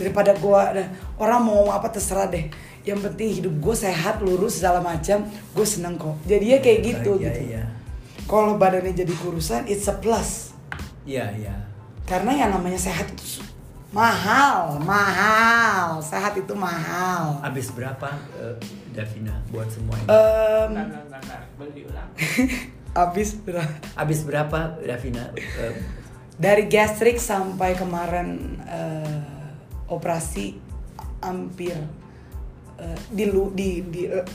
[0.04, 0.84] Daripada gue ada
[1.16, 2.52] orang mau apa terserah deh.
[2.84, 6.18] Yang penting hidup gue sehat, lurus segala macam, gue seneng kok.
[6.28, 7.42] Jadinya kayak gitu Bahagia, gitu.
[7.56, 7.64] Iya.
[8.28, 10.52] Kalau badannya jadi kurusan, it's a plus.
[11.08, 11.56] Iya, iya.
[12.04, 13.46] Karena yang namanya sehat itu
[13.96, 16.00] mahal, mahal.
[16.04, 17.40] Sehat itu mahal.
[17.44, 18.56] Abis berapa eh,
[18.92, 20.08] Davina buat semua ini?
[21.22, 21.42] Bentar.
[21.56, 22.10] Boleh diulang?
[23.08, 23.72] Abis berapa?
[23.96, 25.32] Abis berapa Davina?
[26.42, 29.22] Dari gastrik sampai kemarin eh,
[29.88, 30.58] operasi
[31.22, 31.78] hampir
[32.76, 34.26] eh, di, lu- di, di eh,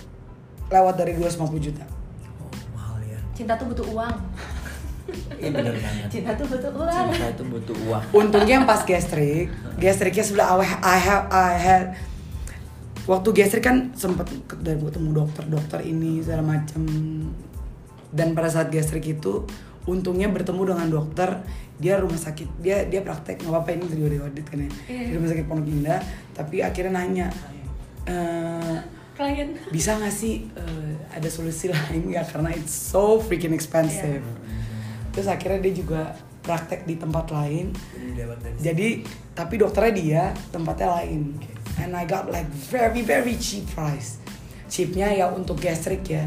[0.67, 1.83] lewat dari 250 juta.
[2.39, 3.19] oh, mahal ya.
[3.35, 4.17] Cinta tuh butuh uang.
[5.39, 6.11] Iya bener banget.
[6.11, 7.07] Cinta tuh butuh uang.
[7.15, 8.03] Cinta itu butuh uang.
[8.11, 9.47] Untungnya yang pas gastrik,
[9.79, 11.85] gastriknya sebelah I I have I had
[13.07, 16.83] waktu gastrik kan sempat ketemu dokter-dokter ini segala macam
[18.11, 19.47] dan pada saat gastrik itu
[19.87, 21.47] untungnya bertemu dengan dokter
[21.79, 24.71] dia rumah sakit dia dia praktek nggak apa-apa ini juga di audit kan ya.
[24.91, 25.05] Iya.
[25.07, 26.01] di rumah sakit Pondok Indah
[26.35, 27.27] tapi akhirnya nanya
[28.11, 28.77] eh,
[29.17, 29.57] Klien.
[29.75, 32.27] bisa nggak sih eh, ada solusi lain nggak?
[32.35, 34.27] Karena it's so freaking expensive.
[35.15, 36.13] Terus akhirnya dia juga
[36.45, 37.73] praktek di tempat lain.
[37.95, 38.89] Jadi jadi
[39.33, 41.37] tapi dokternya dia tempatnya lain
[41.83, 44.19] and I got like very very cheap price
[44.67, 46.27] cheapnya ya untuk gastrik ya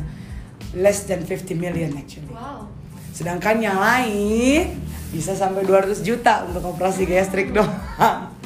[0.78, 2.70] less than 50 million actually Wow.
[3.12, 7.74] sedangkan yang lain bisa sampai 200 juta untuk operasi gastrik doang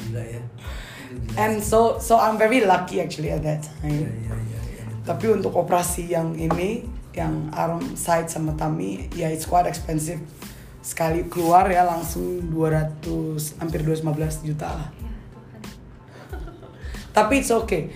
[0.08, 0.40] Gila ya.
[1.36, 4.34] And so so I'm very lucky actually at that time iya, iya,
[4.80, 4.84] iya.
[5.04, 10.18] tapi untuk operasi yang ini yang arm side sama tummy ya it's quite expensive
[10.82, 15.03] sekali keluar ya langsung 200 hampir 215 juta lah Ya.
[17.14, 17.94] Tapi it's okay.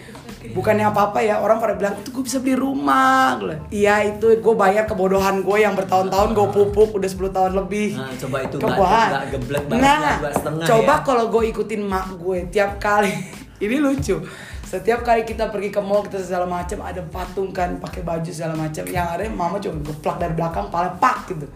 [0.55, 3.35] Bukannya apa-apa ya orang pada bilang itu gue bisa beli rumah.
[3.69, 7.99] Iya itu gue bayar kebodohan gue yang bertahun-tahun gue pupuk udah 10 tahun lebih.
[7.99, 9.09] Nah, coba itu Kebodohan.
[9.11, 11.03] nggak geblek banget nah ya, coba ya.
[11.03, 13.11] kalau gue ikutin mak gue tiap kali.
[13.67, 14.23] Ini lucu.
[14.63, 18.55] Setiap kali kita pergi ke mall kita segala macam ada patung kan pakai baju segala
[18.55, 21.51] macam yang ada mama coba geplak dari belakang paling pak gitu.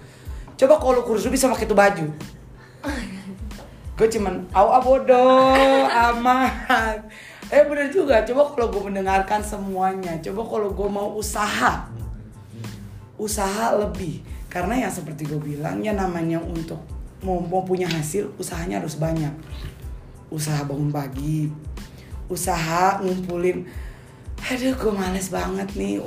[0.59, 2.07] Coba kalau lu bisa pakai itu baju.
[3.93, 7.07] Gue cuman aw bodoh amat
[7.53, 8.25] eh bener juga.
[8.25, 11.93] Coba kalau gue mendengarkan semuanya coba kalau gue mau usaha.
[13.21, 14.25] Usaha lebih.
[14.49, 16.81] Karena yang seperti gue bilang ya namanya untuk
[17.21, 19.33] mau, mau punya hasil usahanya harus banyak.
[20.33, 21.53] Usaha bangun pagi
[22.33, 23.69] usaha ngumpulin
[24.43, 26.03] aduh gue males banget nih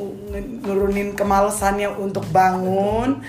[0.60, 3.24] nurunin kemalesannya untuk bangun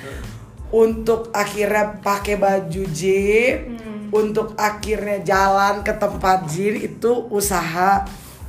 [0.74, 3.79] untuk akhirnya pakai baju gym
[4.10, 8.04] untuk akhirnya jalan ke tempat gym itu usaha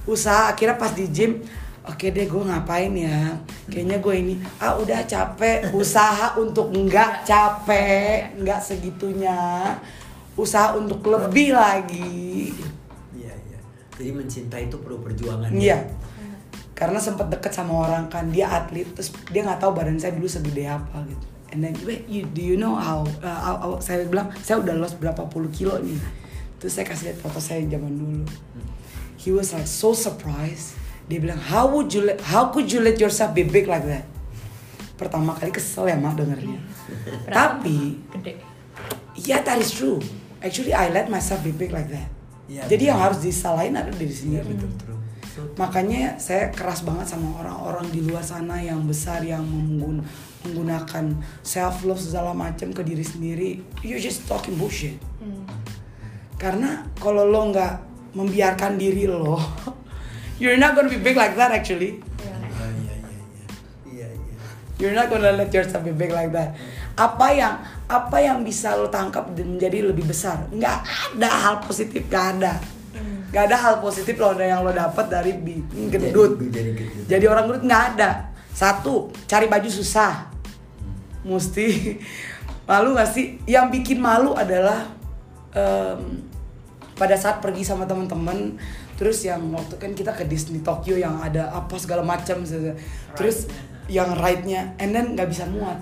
[0.07, 1.43] usaha akhirnya pas di gym
[1.87, 3.39] oke deh gue ngapain ya?
[3.71, 9.39] Kayaknya gue ini ah udah capek usaha untuk nggak capek nggak segitunya.
[10.37, 12.53] Usaha untuk lebih lagi.
[13.15, 13.59] Iya, iya.
[13.97, 15.49] Jadi mencintai itu perlu perjuangan.
[15.55, 15.87] iya.
[16.77, 20.29] Karena sempat deket sama orang kan dia atlet terus dia nggak tahu badan saya dulu
[20.29, 24.03] segede apa gitu and then wait you do you know how, uh, how- how- saya
[24.03, 25.99] bilang saya udah lost berapa puluh kilo nih.
[26.57, 28.25] Terus saya kasih lihat foto saya zaman dulu.
[29.17, 30.73] He was like so surprised.
[31.07, 34.03] Dia bilang how would you let, how could you let yourself be big like that?
[34.97, 36.57] Pertama kali kesel ya mak dengernya.
[37.29, 38.33] Tapi Gede.
[39.15, 40.01] yeah that is true.
[40.41, 42.09] Actually I let myself be big like that.
[42.47, 42.89] Iya, jadi betul.
[42.95, 44.99] yang harus disalahin adalah diri sendiri Betul, true.
[45.27, 49.99] So, makanya saya keras banget sama orang-orang di luar sana yang besar yang menggun-
[50.47, 51.05] menggunakan
[51.41, 53.49] self love segala macam ke diri sendiri
[53.81, 54.95] you just talking bullshit.
[56.37, 57.73] Karena kalau lo nggak
[58.13, 59.37] membiarkan diri lo
[60.41, 61.97] you're not gonna be big like that actually.
[61.97, 63.45] Iya, iya, iya, iya.
[63.85, 64.47] Iya, iya.
[64.77, 66.53] you're not gonna let yourself be big like that.
[66.93, 67.53] Apa yang
[67.87, 70.45] apa yang bisa lo tangkap dan menjadi lebih besar?
[70.49, 70.77] Nggak
[71.17, 72.53] ada hal positif nggak ada.
[73.27, 76.37] Nggak ada hal positif lo yang lo dapat dari bi- gendut.
[76.37, 78.29] Jadi- jadi orang gendut nggak ada.
[78.53, 80.36] Satu cari baju susah
[81.27, 81.99] mesti
[82.69, 83.37] malu gak sih?
[83.43, 84.87] Yang bikin malu adalah
[85.51, 86.23] em,
[86.97, 88.57] pada saat pergi sama teman-teman
[88.97, 92.41] terus yang waktu kan kita ke Disney Tokyo yang ada apa segala macam
[93.13, 93.45] terus
[93.85, 95.77] yang ride-nya and then nggak bisa muat.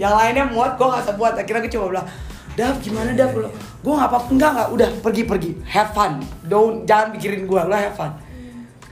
[0.00, 1.34] Yang lainnya muat gue nggak bisa muat.
[1.36, 2.08] Akhirnya gue coba bilang
[2.56, 3.36] Dap gimana Dap?
[3.36, 3.52] Lo
[3.84, 5.50] gue nggak apa enggak nggak udah pergi pergi.
[5.68, 6.24] Have fun.
[6.48, 8.12] Don't jangan pikirin gue lo have fun.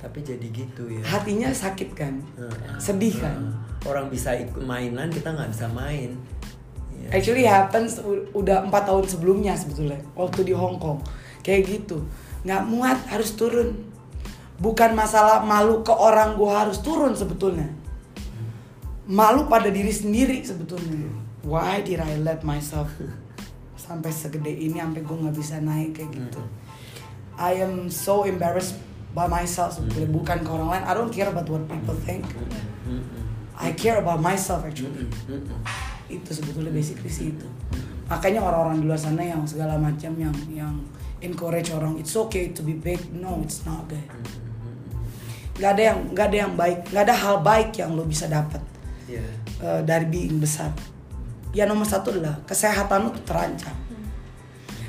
[0.04, 1.00] Tapi jadi gitu ya.
[1.00, 2.20] hatinya sakit kan?
[2.76, 3.63] Sedih kan.
[3.84, 6.16] Orang bisa ikut mainan, kita nggak bisa main.
[7.04, 7.08] Iya.
[7.20, 8.00] Actually happens
[8.32, 11.04] udah empat tahun sebelumnya sebetulnya waktu di Hong Kong.
[11.44, 12.00] Kayak gitu.
[12.48, 13.92] Nggak muat harus turun.
[14.56, 17.68] Bukan masalah malu ke orang gua harus turun sebetulnya.
[19.04, 21.12] Malu pada diri sendiri sebetulnya.
[21.44, 22.88] Why did I let myself
[23.76, 26.40] sampai segede ini sampai gua nggak bisa naik kayak gitu.
[27.36, 28.80] I am so embarrassed
[29.12, 30.08] by myself sebetulnya.
[30.08, 30.84] Bukan ke orang lain.
[30.88, 32.24] I don't care about what people think.
[32.88, 33.23] Mm-mm.
[33.60, 35.06] I care about myself actually.
[36.10, 37.46] Itu sebetulnya basically sih itu.
[38.10, 40.74] Makanya orang-orang di luar sana yang segala macam yang yang
[41.24, 43.00] encourage orang it's okay to be big.
[43.14, 44.02] No it's not good
[45.54, 48.58] nggak ada yang nggak ada yang baik nggak ada hal baik yang lo bisa dapat
[49.04, 49.22] Iya.
[49.60, 50.72] eh, dari being besar.
[51.54, 53.76] Ya nomor satu adalah kesehatan lo tuh terancam.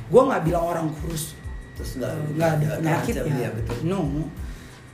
[0.10, 1.36] Gue nggak bilang orang kurus
[1.76, 3.52] Terus eh, nggak ada penyakit ya.
[3.54, 3.78] betul.
[3.86, 4.26] no.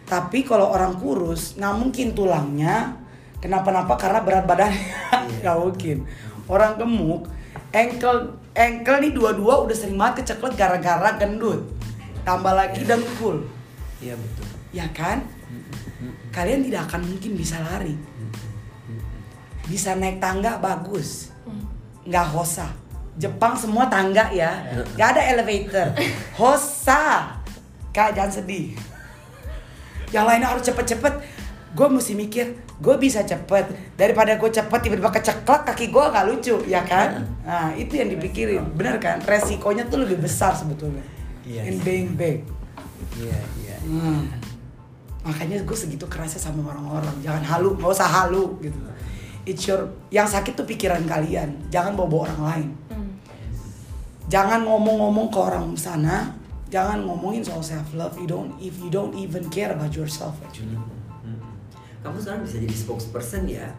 [0.04, 2.98] Tapi kalau orang kurus nggak mungkin tulangnya
[3.41, 4.86] kenapa-napa karena berat badannya.
[5.12, 5.38] Iya.
[5.41, 5.97] nggak mungkin.
[6.45, 7.25] Orang gemuk
[7.71, 11.65] ankle ankle nih dua-dua udah sering banget keceklet gara-gara gendut.
[12.21, 13.43] Tambah lagi dengkul.
[13.97, 14.45] Iya betul.
[14.71, 15.25] ya kan?
[16.32, 17.97] Kalian tidak akan mungkin bisa lari.
[19.67, 21.34] Bisa naik tangga bagus.
[22.06, 22.71] Nggak hosa.
[23.19, 24.63] Jepang semua tangga ya.
[24.95, 25.88] Nggak ada elevator.
[26.39, 27.36] Hosa.
[27.91, 28.73] Kak jangan sedih.
[30.15, 31.13] Yang lainnya harus cepet-cepet.
[31.75, 36.56] Gue mesti mikir gue bisa cepet daripada gue cepet tiba-tiba keceklek kaki gue nggak lucu
[36.65, 41.06] ya kan nah itu yang dipikirin bener kan resikonya tuh lebih besar sebetulnya
[41.41, 41.82] Iya, in iya.
[41.82, 42.46] being big
[43.17, 43.78] Iya iya.
[43.84, 44.30] Hmm.
[45.22, 47.13] Makanya gue segitu kerasnya sama orang-orang.
[47.22, 48.78] Jangan halu, nggak usah halu gitu.
[49.46, 51.70] It's your, yang sakit tuh pikiran kalian.
[51.74, 52.70] Jangan bawa-bawa orang lain.
[54.30, 56.38] Jangan ngomong-ngomong ke orang sana.
[56.72, 58.15] Jangan ngomongin soal self love.
[58.15, 60.78] You don't, if you don't even care about yourself actually.
[62.02, 63.70] Kamu sekarang bisa jadi spokesperson ya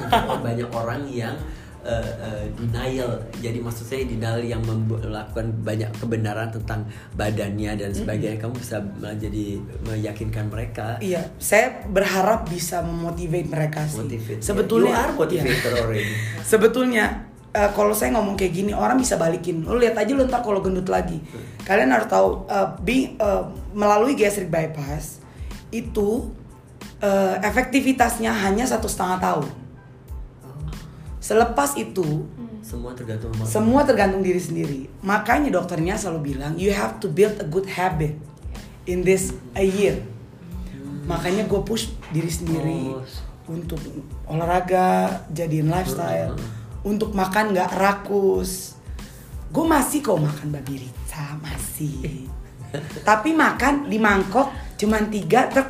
[0.00, 1.36] untuk banyak orang yang
[1.80, 3.20] eh, eh, denial.
[3.36, 8.40] Jadi maksud saya denial yang melakukan banyak kebenaran tentang badannya dan sebagainya.
[8.40, 10.96] Kamu bisa malah jadi meyakinkan mereka.
[10.98, 14.00] Iya, saya berharap bisa memotivate mereka sih.
[14.00, 14.40] Motivate.
[14.40, 15.80] Sebetulnya you are motivator Iya.
[15.84, 16.14] already.
[16.56, 17.04] Sebetulnya
[17.52, 19.60] eh, kalau saya ngomong kayak gini orang bisa balikin.
[19.60, 21.20] Lu lihat aja lu ntar kalau gendut lagi.
[21.62, 23.42] Kalian harus tahu eh, bi- eh,
[23.76, 25.20] melalui gastric bypass
[25.68, 26.32] itu
[27.04, 29.46] eh, efektivitasnya hanya satu setengah tahun.
[31.20, 32.24] Selepas itu
[32.64, 34.88] Semua tergantung semua tergantung diri sendiri.
[35.04, 38.16] Makanya dokternya selalu bilang you have to build a good habit
[38.88, 40.00] in this a year.
[41.04, 43.04] Makanya gue push diri sendiri Oh.
[43.52, 43.76] untuk
[44.24, 46.32] olahraga, jadiin lifestyle,
[46.80, 48.80] untuk makan nggak rakus.
[49.52, 52.24] Gue masih kok makan babi rica masih.
[53.08, 54.48] Tapi makan di mangkok
[54.80, 55.68] cuman tiga truk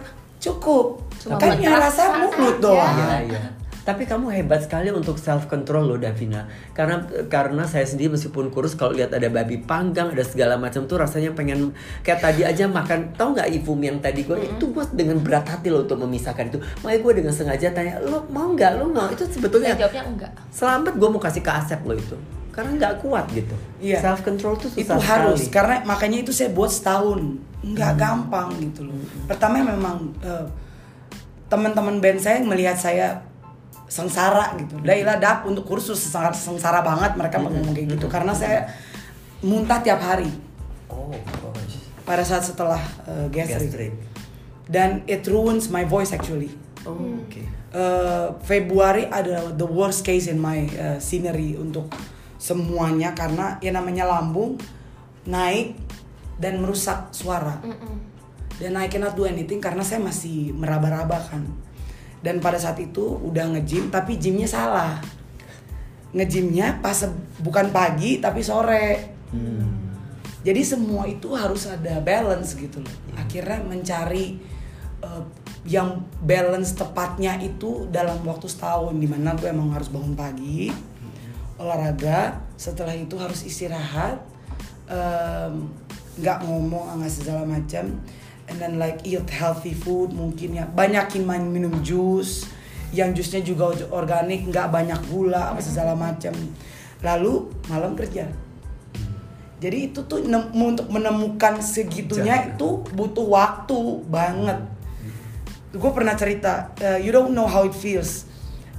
[0.50, 1.00] cukup.
[1.16, 2.94] Cuma kan yang rasa mulut doang.
[3.00, 3.42] Iya, iya.
[3.84, 6.48] Tapi kamu hebat sekali untuk self control loh Davina.
[6.72, 10.96] Karena karena saya sendiri meskipun kurus kalau lihat ada babi panggang, ada segala macam tuh
[10.96, 13.12] rasanya pengen kayak tadi aja makan.
[13.12, 16.64] Tahu nggak Ifum yang tadi gue itu gue dengan berat hati loh untuk memisahkan itu.
[16.80, 18.72] Makanya gue dengan sengaja tanya, "Lo mau nggak?
[18.80, 20.32] Lo mau?" Itu sebetulnya Saya jawabnya enggak.
[20.48, 22.16] selamat gue mau kasih ke Asep lo itu.
[22.54, 23.54] Karena nggak kuat gitu.
[23.82, 23.98] Iya.
[23.98, 25.54] Self control tuh itu susah harus sekali.
[25.58, 27.20] karena makanya itu saya buat setahun
[27.64, 28.92] nggak gampang gitu loh
[29.24, 30.44] pertama memang eh,
[31.48, 33.24] teman-teman band saya melihat saya
[33.88, 38.68] sengsara gitu Dailah dap untuk kursus sengsara, sengsara banget mereka ngomong kayak gitu karena saya
[39.40, 40.28] muntah tiap hari
[40.92, 41.80] Oh, gosh.
[42.04, 43.72] pada saat setelah eh, gastric.
[43.72, 43.92] Gastric.
[44.68, 46.52] dan it ruins my voice actually
[46.84, 47.40] Oh, oke.
[47.72, 51.88] Eh, Februari adalah the worst case in my eh, scenery untuk
[52.44, 54.60] semuanya karena ya namanya lambung
[55.24, 55.80] naik
[56.36, 57.56] dan merusak suara.
[57.64, 58.12] Mm-mm.
[58.54, 61.42] dan I cannot do anything karena saya masih meraba-raba kan.
[62.22, 65.02] Dan pada saat itu udah nge-gym tapi gymnya salah.
[66.14, 67.02] Nge-gymnya pas
[67.42, 69.16] bukan pagi tapi sore.
[70.44, 72.94] Jadi semua itu harus ada balance gitu loh.
[73.18, 74.38] Akhirnya mencari
[75.02, 75.22] eh,
[75.66, 80.68] yang balance tepatnya itu dalam waktu setahun di mana gue emang harus bangun pagi
[81.58, 84.18] olahraga setelah itu harus istirahat
[86.14, 87.98] nggak ngomong nggak segala macam
[88.46, 90.64] and then like eat healthy food mungkin ya.
[90.68, 92.46] Banyakin main minum jus
[92.94, 96.34] yang jusnya juga organik nggak banyak gula apa segala macam.
[97.02, 98.28] Lalu malam kerja.
[99.58, 100.20] Jadi itu tuh
[100.52, 102.52] untuk menemukan segitunya Jangan.
[102.54, 103.80] itu butuh waktu
[104.12, 104.60] banget.
[105.72, 108.28] Gue pernah cerita uh, you don't know how it feels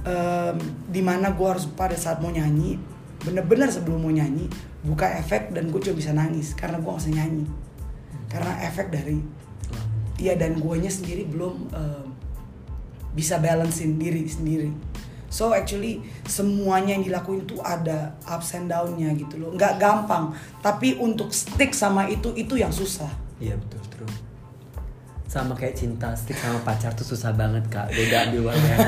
[0.06, 0.56] um,
[0.88, 2.78] di mana gue harus pada saat mau nyanyi
[3.26, 4.46] bener-bener sebelum mau nyanyi
[4.86, 7.44] buka efek dan gue cuma bisa nangis karena gue gak bisa nyanyi.
[8.30, 9.18] Karena efek dari
[10.16, 12.06] iya dan guanya sendiri belum um,
[13.12, 14.70] bisa balancein diri sendiri.
[15.26, 19.50] So actually semuanya yang dilakuin itu ada ups and downnya gitu loh.
[19.52, 20.32] Nggak gampang
[20.62, 23.10] tapi untuk stick sama itu itu yang susah.
[23.42, 24.12] Iya betul true.
[25.26, 27.90] Sama kayak cinta stick sama pacar tuh susah banget kak.
[27.90, 28.78] Beda ambil uang banyak,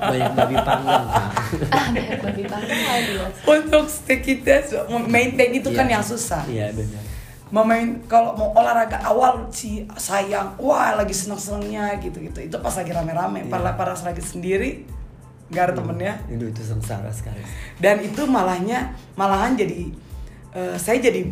[0.00, 1.28] banyak babi panggang kak.
[1.76, 2.80] ah banyak babi panggang
[3.14, 5.92] loh untuk stick kita so- maintain itu kan Iya.
[5.94, 7.02] yang susah Iya benar.
[7.50, 12.72] memain kalau mau olahraga awal si sayang wah lagi seneng senengnya gitu gitu itu pas
[12.72, 13.52] lagi rame rame Iya.
[13.52, 14.82] pada pas lagi sendiri
[15.46, 17.38] nggak ada temennya Itu itu sengsara sekali.
[17.76, 19.92] dan itu malahnya malahan jadi
[20.50, 21.28] eh, saya jadi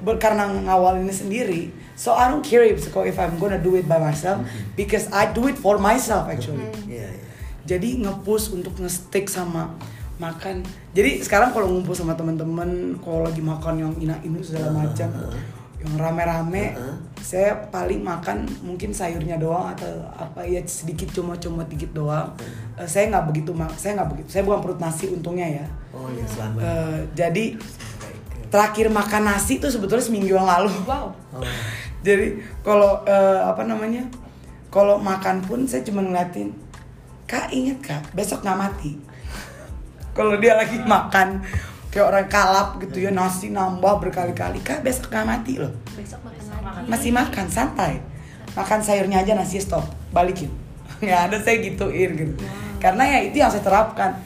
[0.00, 1.62] ber- karena ngawal ini sendiri
[1.94, 4.40] so I don't care if, if I'm gonna do it by myself
[4.74, 6.64] because I do it for myself actually.
[6.88, 7.28] Iya iya.
[7.68, 9.70] jadi ngepush untuk nge-stick sama
[10.20, 10.60] makan.
[10.92, 15.08] Jadi sekarang kalau ngumpul sama teman-teman kalau lagi makan yang ina ini segala macam
[15.80, 16.92] yang rame-rame Uh-uh.
[17.24, 22.36] saya paling makan mungkin sayurnya doang atau apa ya sedikit cuma-cuma dikit doang.
[22.76, 25.66] Eh, saya nggak begitu saya nggak begitu saya bukan perut nasi untungnya ya.
[25.96, 26.60] Oh iya selamat.
[26.60, 27.44] Eh, jadi
[28.50, 30.74] terakhir makan nasi itu sebetulnya seminggu yang lalu.
[30.84, 31.14] Wow.
[31.38, 31.42] Oh.
[32.06, 34.04] jadi kalau eh, apa namanya
[34.68, 36.54] kalau makan pun saya cuma ngeliatin
[37.30, 38.98] kak inget kak besok nggak mati.
[40.18, 41.38] Kalau dia lagi makan
[41.90, 45.70] kayak orang kalap gitu ya nasi nambah berkali-kali kak besok nggak mati loh.
[45.94, 46.90] Besok makan.
[46.90, 48.02] masih makan santai.
[48.58, 50.50] Makan sayurnya aja nasi stop balikin.
[51.02, 52.34] Nggak ada saya gituin gitu.
[52.82, 54.18] Karena ya itu yang saya terapkan.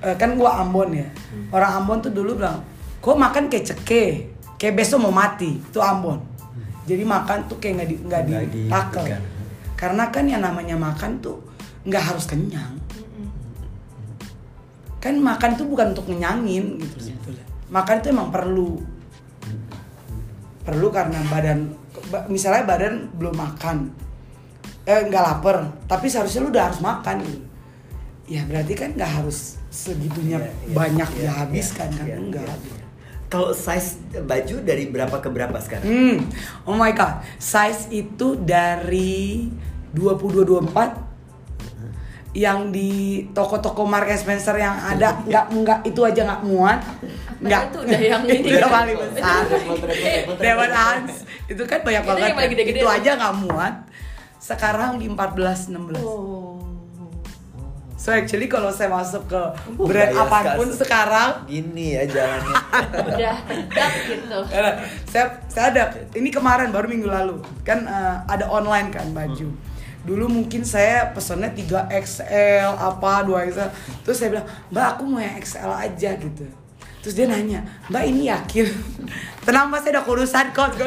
[0.00, 1.04] Eh, kan gua Ambon ya.
[1.52, 2.64] Orang Ambon tuh dulu bilang
[3.06, 4.04] kok makan kayak ceke?
[4.58, 5.62] Kayak besok mau mati.
[5.62, 6.18] Itu Ambon.
[6.90, 9.22] Jadi makan tuh kayak nggak di nggak ditakel ditekan.
[9.76, 11.38] karena kan yang namanya makan tuh
[11.86, 12.74] nggak harus kenyang.
[14.98, 17.46] Kan makan itu bukan untuk ngenyangin gitu sebetulnya.
[17.70, 18.82] Makan itu emang perlu.
[20.66, 21.70] Perlu karena badan
[22.10, 23.90] ba- misalnya badan belum makan.
[24.86, 27.38] Eh nggak lapar tapi seharusnya lu udah harus makan gitu.
[28.26, 32.06] Ya berarti kan nggak harus segitunya Iya, iya, banyak iya, dihabiskan iya, kan?
[32.06, 32.85] Iya, enggak iya.
[33.26, 35.86] Kalau size baju dari berapa ke berapa sekarang?
[35.86, 36.16] hmm.
[36.68, 37.26] Oh my god.
[37.42, 39.50] Size itu dari
[39.94, 41.06] 22 24
[42.36, 46.80] yang di toko-toko Mark Spencer yang ada nggak nggak itu aja nggak muat.
[47.40, 47.62] Nggak.
[47.72, 47.78] itu?
[47.82, 48.44] Udah yang ini.
[48.44, 48.76] itu udah kan?
[48.76, 49.42] paling besar
[50.36, 51.14] Dewan Hans.
[51.48, 52.30] Itu kan banyak banget.
[52.36, 52.48] kan.
[52.52, 52.90] itu tuh.
[52.92, 53.74] aja nggak muat.
[54.36, 56.55] Sekarang di 14 16 oh
[58.06, 62.54] so actually kalau saya masuk ke Uh, brand apa pun sekarang Gini ya jalannya.
[63.10, 64.38] udah tegak gitu.
[65.10, 65.82] Saya saya ada
[66.14, 67.42] ini kemarin baru minggu lalu.
[67.66, 69.50] Kan eh, ada online kan baju.
[70.06, 73.70] Dulu mungkin saya pesennya 3 XL apa 2 XL
[74.06, 76.46] terus saya bilang mbak aku mau yang XL aja gitu.
[77.02, 78.70] Terus dia nanya mbak ini yakin
[79.46, 80.78] tenang mbak saya udah kurusan kok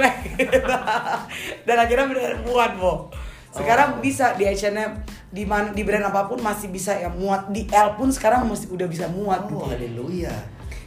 [1.68, 3.12] dan akhirnya benar muat bo
[3.60, 4.92] sekarang bisa di H&M
[5.30, 7.52] di mana di brand apa pun masih bisa ya muat.
[7.52, 9.46] Di L pun sekarang masih udah bisa muat.
[9.46, 10.34] Gitu Oh haleluya.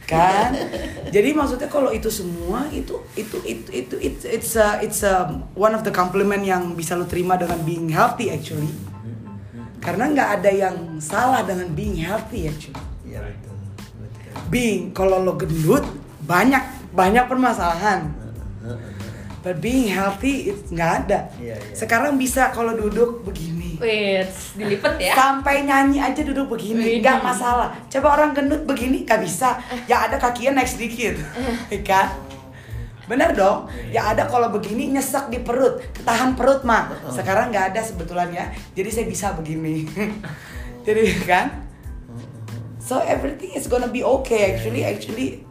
[0.03, 0.51] kan?
[1.15, 5.71] Jadi maksudnya kalau itu semua itu itu itu itu it's it's a, it's a one
[5.71, 8.67] of the compliment yang bisa lo terima dengan being healthy actually.
[9.79, 12.79] Karena nggak ada yang salah dengan being healthy actually.
[13.07, 13.55] Iya betul.
[14.01, 14.33] betul.
[14.49, 15.85] being kalau lo gendut
[16.23, 18.11] banyak banyak permasalahan
[19.43, 21.75] but being healthy itu nggak ada Iya, iya.
[21.75, 27.75] sekarang bisa kalau duduk begini wait dilipet ya Sampai nyanyi aja duduk begini, nggak masalah.
[27.91, 29.59] Coba orang gendut begini nggak bisa.
[29.89, 31.19] Ya ada kakinya naik sedikit,
[31.89, 32.07] kan?
[33.03, 33.67] Bener dong.
[33.91, 36.87] Ya ada kalau begini nyesek di perut, ketahan perut mah.
[37.11, 38.55] Sekarang nggak ada sebetulnya.
[38.71, 39.83] Jadi saya bisa begini.
[40.87, 41.67] Jadi kan?
[42.79, 44.55] So everything is gonna be okay.
[44.55, 45.43] Actually, actually,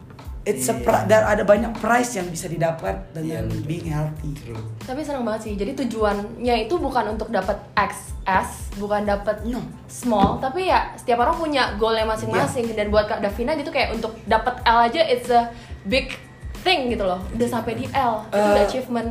[0.43, 4.35] it's a pri- dan ada banyak price yang bisa didapat dengan being healthy.
[4.79, 5.53] Tapi seneng banget sih.
[5.55, 9.63] Jadi tujuannya itu bukan untuk dapat XS, bukan dapat No.
[9.87, 12.71] small, tapi ya setiap orang punya goalnya masing-masing.
[12.71, 15.47] Dan buat Kak Davina gitu kayak untuk dapat L aja it's a
[15.83, 16.11] big
[16.61, 17.23] thing gitu loh.
[17.31, 19.09] Udah sampai di L, itu udah Eh, achievement.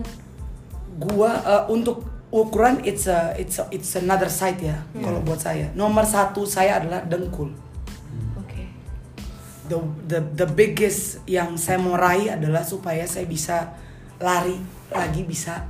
[0.93, 4.81] Gua uh, untuk ukuran it's a, it's a, it's another side ya.
[4.95, 7.53] Kalau buat saya, nomor satu saya adalah dengkul.
[9.73, 13.73] The the the biggest yang saya mau raih adalah supaya saya bisa
[14.21, 14.61] lari
[14.93, 15.65] lagi bisa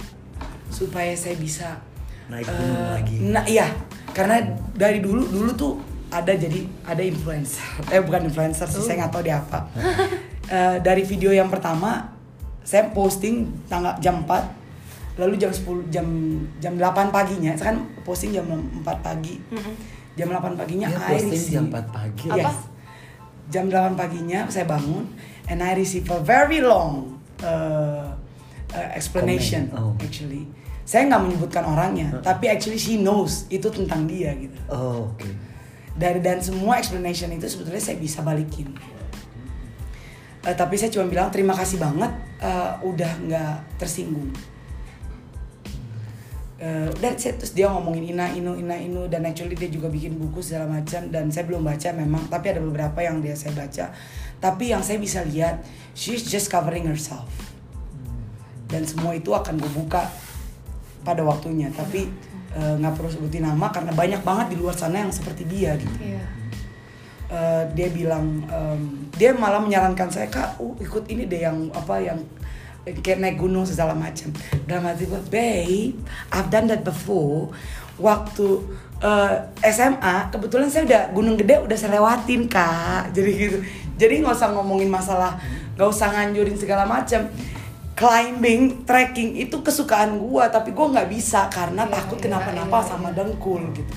[0.75, 1.79] supaya saya bisa
[2.27, 3.17] Naik eh, gunung lagi.
[3.23, 3.71] Nah iya
[4.11, 4.43] karena
[4.75, 5.73] dari dulu dulu tuh
[6.11, 9.61] ada jadi ada influencer eh bukan influencer sih saya nggak tahu dia apa
[10.53, 12.13] Eh, dari video yang pertama
[12.61, 16.05] saya posting tanggal jam 4 lalu jam 10 jam
[16.61, 19.41] jam 8 paginya saya kan posting jam 4 pagi
[20.13, 22.27] jam 8 paginya Dia I posting jam 4 pagi.
[22.29, 22.53] Apa?
[22.53, 22.72] Yes.
[23.53, 25.05] Jam 8 paginya saya bangun
[25.53, 28.09] and I receive a very long uh,
[28.73, 30.01] uh, explanation Comment.
[30.01, 30.05] Oh.
[30.05, 30.49] actually.
[30.83, 34.59] Saya nggak menyebutkan orangnya, tapi actually she knows itu tentang dia gitu.
[34.67, 35.31] Oh, oke.
[35.95, 38.75] Dari dan semua explanation itu sebetulnya saya bisa balikin.
[40.43, 42.11] Eh, tapi saya cuma bilang terima kasih banget
[42.43, 44.35] eh, udah nggak tersinggung.
[46.63, 47.43] Eh, that's it.
[47.43, 51.11] terus dia ngomongin ina inu ina inu dan actually dia juga bikin buku segala macam
[51.11, 53.91] dan saya belum baca memang tapi ada beberapa yang dia saya baca
[54.39, 55.59] tapi yang saya bisa lihat
[55.99, 57.27] she's just covering herself
[58.71, 60.07] dan semua itu akan gue buka
[61.03, 62.07] pada waktunya tapi
[62.55, 65.99] eh, nggak perlu sebutin nama karena banyak banget di luar sana yang seperti dia gitu
[65.99, 66.23] Iya.
[67.33, 71.97] Eh, dia bilang em, dia malah menyarankan saya kak uh, ikut ini deh yang apa
[71.99, 72.21] yang
[72.83, 74.35] kayak naik gunung segala macam.
[74.67, 75.95] Dalam hati gue babe
[76.35, 77.55] I've done that before.
[78.03, 78.47] Waktu
[78.99, 79.35] eh,
[79.71, 83.15] SMA kebetulan saya udah gunung gede udah saya lewatin kak.
[83.15, 83.59] Jadi gitu.
[83.95, 85.39] Jadi nggak usah ngomongin masalah
[85.79, 87.31] nggak usah nganjurin segala macam.
[87.93, 93.09] Climbing trekking itu kesukaan gua tapi gua nggak bisa karena takut iya, kenapa-napa iya, sama
[93.15, 93.95] dengkul gitu.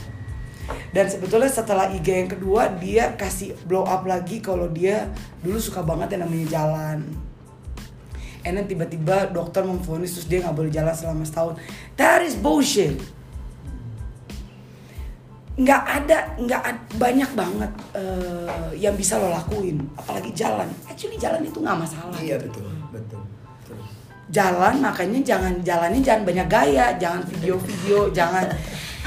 [0.93, 5.09] Dan sebetulnya setelah IG yang kedua dia kasih blow up lagi kalau dia
[5.41, 7.24] dulu suka banget yang namanya jalan
[8.45, 11.57] and then tiba-tiba dokter memvonis terus dia nggak boleh jalan selama setahun
[11.97, 12.95] that is bullshit
[15.55, 21.39] nggak ada nggak ad- banyak banget eh, yang bisa lo lakuin apalagi jalan actually jalan
[21.41, 23.21] itu nggak masalah Iya gitu betul, betul.
[23.63, 23.87] Terus.
[24.35, 28.51] jalan makanya jangan jalannya jangan banyak gaya jangan video-video jangan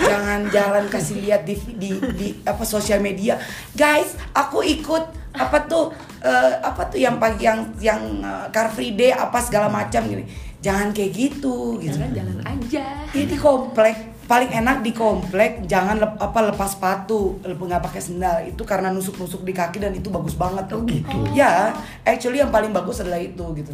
[0.01, 3.36] jangan jalan kasih lihat di, di di apa sosial media
[3.76, 5.05] guys aku ikut
[5.36, 9.66] apa tuh eh, apa tuh yang pagi yang yang eh, car free day apa segala
[9.66, 10.25] macam gini.
[10.59, 11.95] Jangan kayak gitu gitu.
[11.95, 12.85] Jalan-jalan aja.
[13.11, 13.97] Iya di komplek.
[14.29, 18.37] Paling enak di komplek jangan lep- apa lepas sepatu nggak pakai sendal.
[18.45, 21.16] Itu karena nusuk nusuk di kaki dan itu bagus banget Oh, gitu.
[21.33, 21.73] ya
[22.05, 23.73] actually yang paling bagus adalah itu gitu.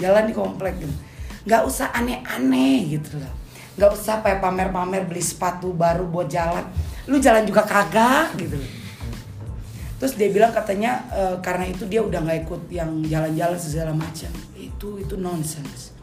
[0.00, 0.94] Jalan di komplek gitu.
[1.44, 6.60] Nggak usah aneh-aneh gitu loh nggak usah kayak pamer-pamer beli sepatu baru buat jalan.
[7.08, 8.60] Lu jalan juga kagak gitu.
[8.60, 8.68] loh.
[10.02, 14.34] Terus dia bilang katanya eh, karena itu dia udah nggak ikut yang jalan-jalan segala macam.
[14.58, 15.94] Itu itu nonsense.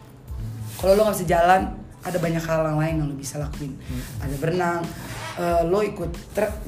[0.79, 3.75] Kalau lo nggak bisa jalan ada banyak hal yang lain yang lo bisa lakuin.
[4.23, 4.87] Ada berenang
[5.35, 6.15] eh, lo ikut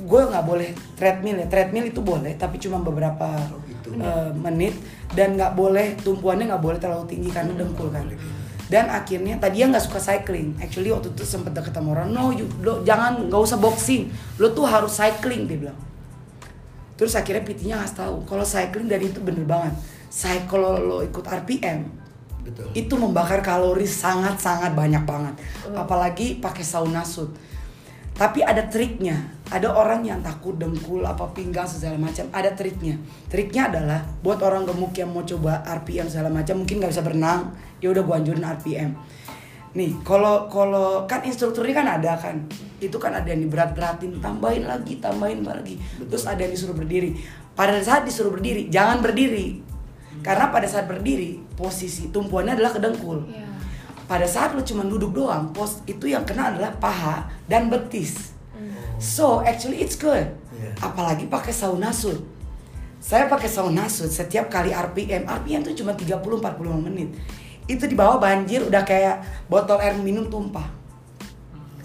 [0.03, 1.47] gue nggak boleh treadmill ya.
[1.47, 3.31] Treadmill itu boleh tapi cuma beberapa
[3.63, 3.95] gitu.
[3.95, 4.75] eh, menit.
[5.15, 8.11] Dan nggak boleh tumpuannya nggak boleh terlalu tinggi karena dengkul kan.
[8.71, 10.55] dan akhirnya tadi dia nggak suka cycling.
[10.59, 14.11] Actually waktu itu sempet deket sama orang no you, lo jangan nggak usah boxing.
[14.35, 15.90] Lo tuh harus cycling dia bilang
[17.01, 19.73] terus akhirnya PT-nya ngasih tahu kalau cycling dari itu bener banget.
[20.45, 21.87] Kalau lo ikut RPM
[22.45, 22.67] Betul.
[22.77, 25.33] itu membakar kalori sangat-sangat banyak banget.
[25.73, 27.33] Apalagi pakai sauna suit.
[28.13, 29.17] Tapi ada triknya.
[29.49, 33.01] Ada orang yang takut dengkul apa pinggang segala macam ada triknya.
[33.33, 37.49] Triknya adalah buat orang gemuk yang mau coba RPM segala macam mungkin nggak bisa berenang
[37.81, 38.93] ya udah gua anjurin RPM
[39.71, 42.43] nih kalau kalau kan instrukturnya kan ada kan
[42.81, 45.77] itu kan ada yang diberat-beratin tambahin lagi tambahin lagi.
[46.01, 47.13] Terus ada yang disuruh berdiri.
[47.53, 49.61] Pada saat disuruh berdiri jangan berdiri.
[50.25, 53.47] Karena pada saat berdiri posisi tumpuannya adalah ke dengkul Iya.
[54.05, 58.35] pada saat lu cuma duduk doang pos itu yang kena adalah paha dan betis.
[59.01, 60.29] So actually it's good.
[60.51, 60.77] Iya.
[60.83, 62.21] apalagi pakai sauna suit.
[63.01, 67.09] Saya pakai sauna suit setiap kali RPM RPM tuh cuma 30-45 menit.
[67.65, 70.80] Itu di bawah banjir udah kayak botol air minum tumpah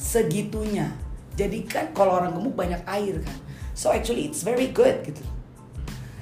[0.07, 0.95] segitunya
[1.35, 3.37] jadi kan kalau orang gemuk banyak air kan
[3.75, 5.21] so actually it's very good gitu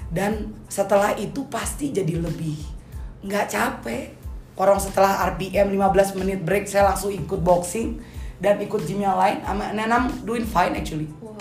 [0.09, 2.57] dan setelah itu pasti jadi lebih
[3.21, 4.17] nggak capek
[4.57, 8.01] orang setelah RPM 15 menit break saya langsung ikut boxing
[8.41, 11.37] dan ikut gym yang lain I'm- and I'm doing fine actually Wow.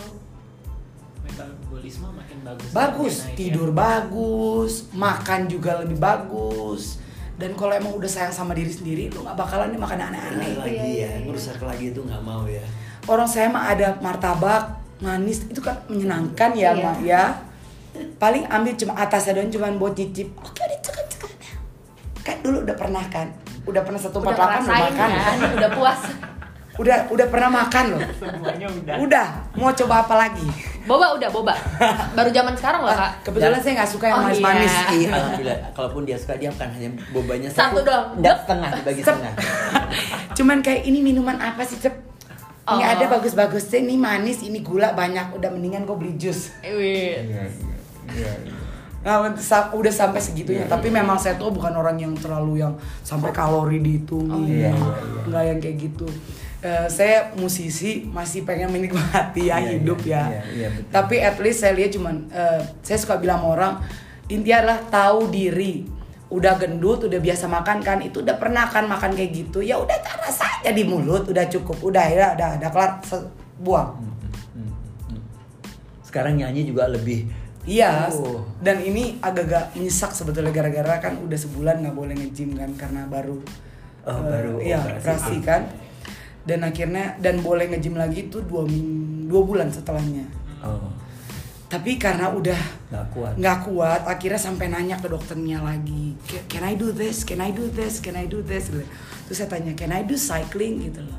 [1.23, 2.69] Metabolisme makin bagus.
[2.71, 3.35] bagus ya.
[3.35, 6.99] tidur bagus makan juga lebih bagus
[7.33, 10.69] dan kalau emang udah sayang sama diri sendiri lu nggak bakalan nih makan aneh-aneh lagi
[10.69, 12.61] Iya, iya, ya, ngerusak lagi itu nggak mau ya.
[13.03, 14.63] orang saya mah ada martabak
[14.99, 16.79] manis itu kan menyenangkan ya Iya.
[16.79, 17.23] mak ya.
[18.15, 21.31] Paling ambil cuma atasnya doang cuma buat cicip oke udah cukup cukup.
[22.19, 23.27] Kan dulu udah pernah kan?
[23.63, 24.91] Udah pernah satu empat delapan makan.
[24.91, 25.09] kan,
[25.53, 26.01] udah puas.
[26.73, 28.95] Udah udah pernah makan loh Semuanya udah.
[28.97, 30.49] udah mau coba apa lagi
[30.83, 31.55] Boba udah boba.
[32.11, 33.23] Baru zaman sekarang loh kak.
[33.23, 34.83] kebetulan saya nggak suka yang Oh, manis-manis iya.
[34.91, 35.59] Iya, alhamdulillah.
[35.71, 38.05] Kalaupun dia suka dia bukan hanya bobanya Satu doang.
[38.13, 39.33] Enggak setengah dibagi setengah.
[40.37, 41.95] cuman kayak ini minuman apa sih cep
[42.65, 42.95] ini Oh.
[42.95, 47.19] ada bagus-bagusnya ini manis ini gula banyak udah mendingan gue beli jus Wih.
[49.03, 50.63] Nah, sa- udah sampai segitunya.
[50.65, 52.71] Tapi memang saya tuh bukan orang yang terlalu yang
[53.01, 54.47] sampai kalori dihitungin.
[54.49, 56.07] iya, iya, Nggak yang kayak gitu.
[56.63, 60.23] Eh, saya musisi masih pengen menikmati ya Iya, hidup iya, ya.
[60.31, 60.91] iya, iya, betul.
[60.95, 63.73] Tapi at least saya lihat cuman eh, saya suka bilang sama orang
[64.25, 65.83] intinya adalah tahu diri.
[66.31, 69.59] Udah gendut, udah biasa makan kan, itu udah pernah kan makan kayak gitu.
[69.59, 72.91] Ya udah rasa aja di mulut, udah cukup, udah ya, udah, udah kelar,
[73.59, 73.99] buang.
[76.01, 77.27] Sekarang nyanyi juga lebih
[77.63, 78.43] Iya, Oh.
[78.59, 83.39] dan ini agak-agak menyesak sebetulnya gara-gara kan udah sebulan nggak boleh nge-gym kan karena baru
[84.03, 84.99] Oh, eh, baru iya, operasi.
[84.99, 85.61] operasi kan.
[86.43, 88.67] Dan akhirnya dan boleh nge-gym lagi itu dua
[89.27, 90.27] dua bulan setelahnya.
[90.59, 90.91] oh,
[91.71, 92.59] Tapi karena udah
[92.93, 93.33] nggak kuat.
[93.39, 97.25] nggak kuat, akhirnya sampai nanya ke dokternya lagi, "Ca- can I do this?
[97.25, 97.97] Can I do this?
[97.97, 98.69] Can I do this?
[98.69, 101.17] Terus saya tanya, can I do cycling gitu loh.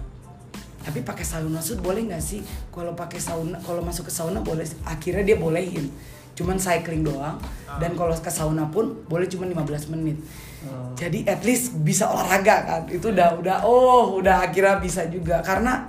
[0.85, 2.45] Tapi pakai sauna suit boleh nggak sih?
[2.69, 4.63] Kalau pakai sauna, kalau masuk ke sauna boleh.
[4.85, 5.89] Akhirnya dia bolehin.
[6.37, 7.41] Cuman cycling doang.
[7.81, 10.21] Dan kalau ke sauna pun boleh cuma 15 menit.
[10.65, 10.93] Oh.
[10.97, 12.83] Jadi at least bisa olahraga kan.
[12.89, 15.85] Itu udah udah oh udah akhirnya bisa juga karena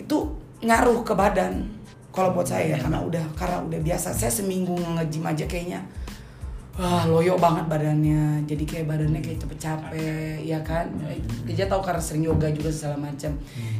[0.00, 0.16] itu
[0.64, 1.66] ngaruh ke badan.
[2.10, 4.10] Kalau buat saya ya karena udah karena udah biasa.
[4.10, 5.80] Saya seminggu nge-gym aja kayaknya
[6.80, 8.42] wah loyo banget badannya.
[8.48, 10.90] Jadi kayak badannya kayak cepet capek ya kan.
[11.46, 13.30] Dia tahu karena sering yoga juga segala macam.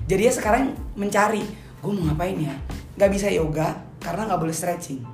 [0.07, 1.43] Jadi ya sekarang mencari
[1.81, 2.55] gue mau ngapain ya.
[3.01, 5.05] Gak bisa yoga karena nggak boleh stretching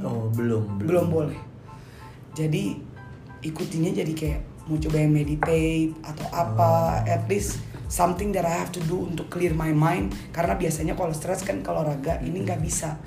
[0.00, 0.88] Oh, belum, belum.
[0.88, 1.40] belum boleh
[2.36, 2.80] jadi
[3.46, 6.70] ikutinnya jadi kayak mau coba yang meditate atau apa
[7.00, 7.14] Oh.
[7.14, 10.10] at least something that I have to do untuk clear my mind.
[10.34, 12.98] Karena biasanya kalau stres kan kalau olahraga ini nggak bisa.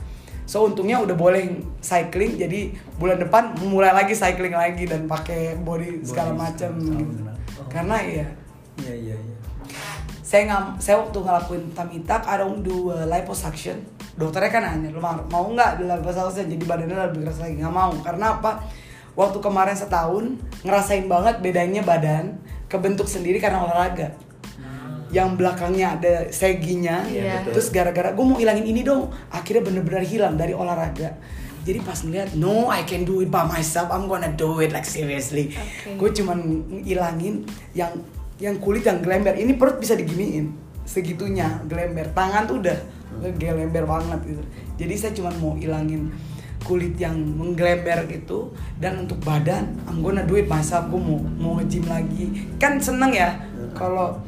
[0.48, 6.02] So untungnya udah boleh cycling jadi bulan depan mulai lagi cycling lagi dan pakai body
[6.02, 7.22] segala macam gitu.
[7.60, 7.68] Oh.
[7.70, 8.26] karena ya
[8.80, 9.36] Iya, iya, iya.
[10.24, 13.78] saya nggak saya waktu ngelakuin tamitak I don't do uh, liposuction.
[14.16, 16.48] Dokternya kan nanya lu mau mau nggak di liposuction?
[16.48, 17.60] Jadi badannya lebih keras lagi.
[17.60, 17.92] Nggak mau.
[18.02, 18.52] Karena apa
[19.20, 22.40] waktu kemarin setahun ngerasain banget bedanya badan
[22.72, 24.16] kebentuk sendiri karena olahraga.
[25.12, 27.58] Yang belakangnya ada seginya betul.
[27.58, 29.12] terus gara-gara gue mau hilangin ini dong.
[29.28, 31.20] Akhirnya bener-bener hilang dari olahraga.
[31.68, 33.92] Jadi pas ngeliat no I can do it by myself.
[33.92, 34.72] I'm gonna do it.
[34.72, 35.52] Like seriously.
[35.52, 36.00] Oke.
[36.00, 36.38] gue cuman
[36.88, 37.44] ngilangin
[37.76, 37.92] yang
[38.40, 39.36] yang kulit yang gelember.
[39.36, 40.56] Ini perut bisa diginiin.
[40.88, 42.08] Segitunya gelember.
[42.16, 42.78] Tangan tuh udah
[43.36, 44.44] gelember banget gitu.
[44.80, 46.08] Jadi saya cuman mau ilangin
[46.64, 51.51] kulit yang menggelember gitu dan untuk badan I'm gonna do it myself gue mau mau
[51.60, 52.26] nge-gym lagi.
[52.60, 53.39] Kan seneng ya
[53.76, 54.20] kalau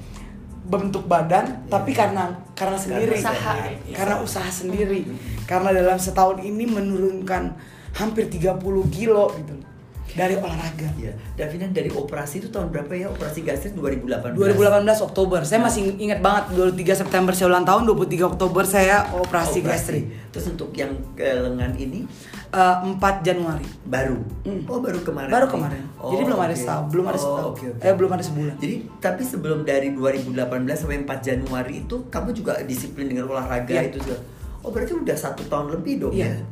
[0.71, 3.19] bentuk badan tapi karena karena sendiri.
[3.19, 3.53] usaha.
[3.91, 5.03] karena usaha sendiri.
[5.49, 7.51] Karena dalam setahun ini menurunkan
[7.91, 9.70] hampir 30 kilo gitu
[10.11, 11.13] dari olahraga Iya.
[11.33, 13.07] Davina dari operasi itu tahun berapa ya?
[13.07, 14.35] Operasi gastrik 2018.
[14.35, 15.39] 2018 Oktober.
[15.41, 20.03] Saya masih ingat banget 23 September saya ulang tahun, 23 Oktober saya operasi, gastrik.
[20.29, 22.03] Terus untuk yang ke lengan ini
[22.51, 23.63] Eh, 4 Januari.
[23.81, 24.19] baru.
[24.43, 24.67] Hmm.
[24.67, 25.31] Oh, baru kemarin.
[25.31, 25.87] Baru kemarin.
[25.95, 26.59] Oh, Jadi belum ada oke.
[26.59, 27.47] setahun, belum ada Oh, setahun.
[27.49, 27.79] oke, oke.
[27.81, 28.55] Eh belum ada sebulan.
[28.59, 30.35] Jadi tapi sebelum dari 2018
[30.77, 33.87] sampai 4 Januari itu kamu juga disiplin dengan olahraga Iya.
[33.87, 34.19] itu juga.
[34.61, 36.27] Oh berarti udah satu tahun lebih dong Iya.
[36.27, 36.43] ya?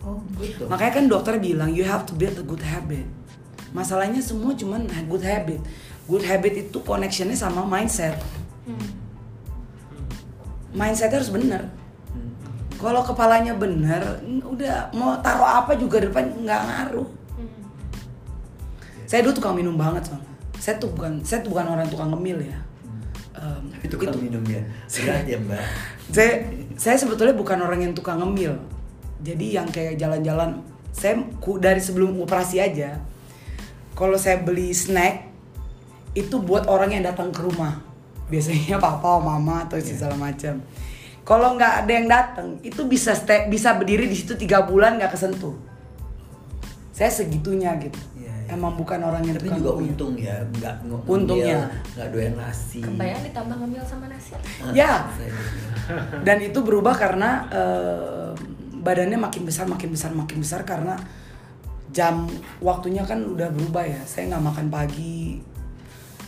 [0.00, 0.64] Oh gitu.
[0.64, 3.04] Makanya kan dokter bilang you have to build a good habit.
[3.76, 5.60] Masalahnya semua cuman good habit.
[6.08, 8.16] Good habit itu connectionnya sama mindset.
[10.74, 11.68] Mindsetnya harus bener.
[12.10, 12.30] Hmm.
[12.78, 17.08] Kalau kepalanya bener, udah mau taruh apa juga depan nggak ngaruh.
[19.10, 20.30] Saya dulu tukang minum banget soalnya.
[20.62, 22.58] Saya tuh bukan, saya tuh bukan orang tukang ngemil ya.
[23.34, 24.62] Em, itu kan minum ya.
[25.02, 25.62] Berat ya mbak.
[26.10, 26.32] saya
[26.78, 28.54] saya sebetulnya bukan orang yang tukang ngemil
[29.20, 30.60] jadi yang kayak jalan-jalan
[30.90, 32.98] saya ku- dari sebelum operasi aja
[33.92, 35.28] kalau saya beli snack
[36.12, 37.78] itu buat orang yang datang ke rumah
[38.26, 40.58] biasanya papa mama atau segala macam
[41.22, 45.12] kalau nggak ada yang datang itu bisa stay, bisa berdiri di situ tiga bulan nggak
[45.12, 45.54] kesentuh
[46.90, 48.52] saya segitunya gitu Iya, iya.
[48.52, 49.88] emang bukan orang yang Tapi juga ngemil.
[49.88, 50.74] untung ya, nggak
[51.06, 51.58] Untungnya.
[51.94, 52.78] nggak doyan nasi.
[52.78, 54.36] Kebayang ditambah ngemil sama nasi.
[54.36, 54.40] Ah,
[54.70, 54.92] Ya.
[56.20, 58.28] dan itu berubah karena eh,
[58.80, 60.96] badannya makin besar makin besar makin besar karena
[61.90, 62.26] jam
[62.62, 64.00] waktunya kan udah berubah ya.
[64.06, 65.42] Saya nggak makan pagi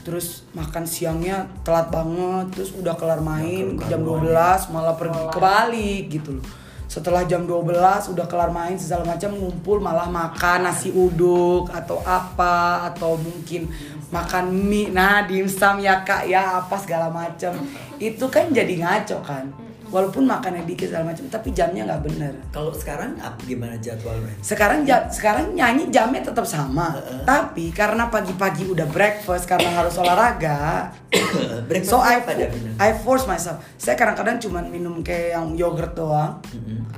[0.03, 5.20] terus makan siangnya telat banget terus udah kelar main Nggak jam kelar-kelar 12 malah pergi
[5.30, 6.46] kebalik gitu loh.
[6.90, 12.92] Setelah jam 12 udah kelar main segala macam ngumpul malah makan nasi uduk atau apa
[12.92, 13.70] atau mungkin
[14.12, 14.92] makan mie.
[14.92, 17.57] Nah dimsum ya kak ya apa segala macam.
[17.96, 22.72] Itu kan jadi ngaco kan walaupun makannya dikit segala macam tapi jamnya nggak bener Kalau
[22.72, 24.32] sekarang apa gimana jadwalnya?
[24.40, 27.22] sekarang ja- sekarang nyanyi jamnya tetap sama Heeh.
[27.22, 30.88] tapi karena pagi-pagi udah breakfast karena harus olahraga
[31.84, 32.72] so I, Davina?
[32.80, 36.88] I force myself saya kadang-kadang cuma minum kayak yang yogurt doang Mm-mm.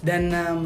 [0.00, 0.62] dan em,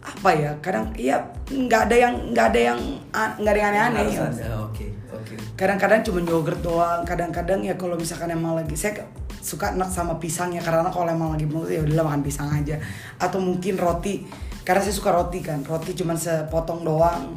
[0.00, 2.78] apa ya kadang iya nggak ada yang nggak ada yang
[3.12, 4.24] nggak ada yang aneh-aneh ya.
[4.60, 5.34] Oke, oke.
[5.54, 9.00] kadang-kadang cuma yogurt doang kadang-kadang ya kalau misalkan emang lagi saya
[9.44, 12.80] suka enak sama pisangnya karena kalau emang lagi mau ya udah makan pisang aja.
[13.20, 14.24] Atau mungkin roti
[14.64, 15.60] karena saya suka roti kan.
[15.60, 17.36] Roti cuma sepotong doang.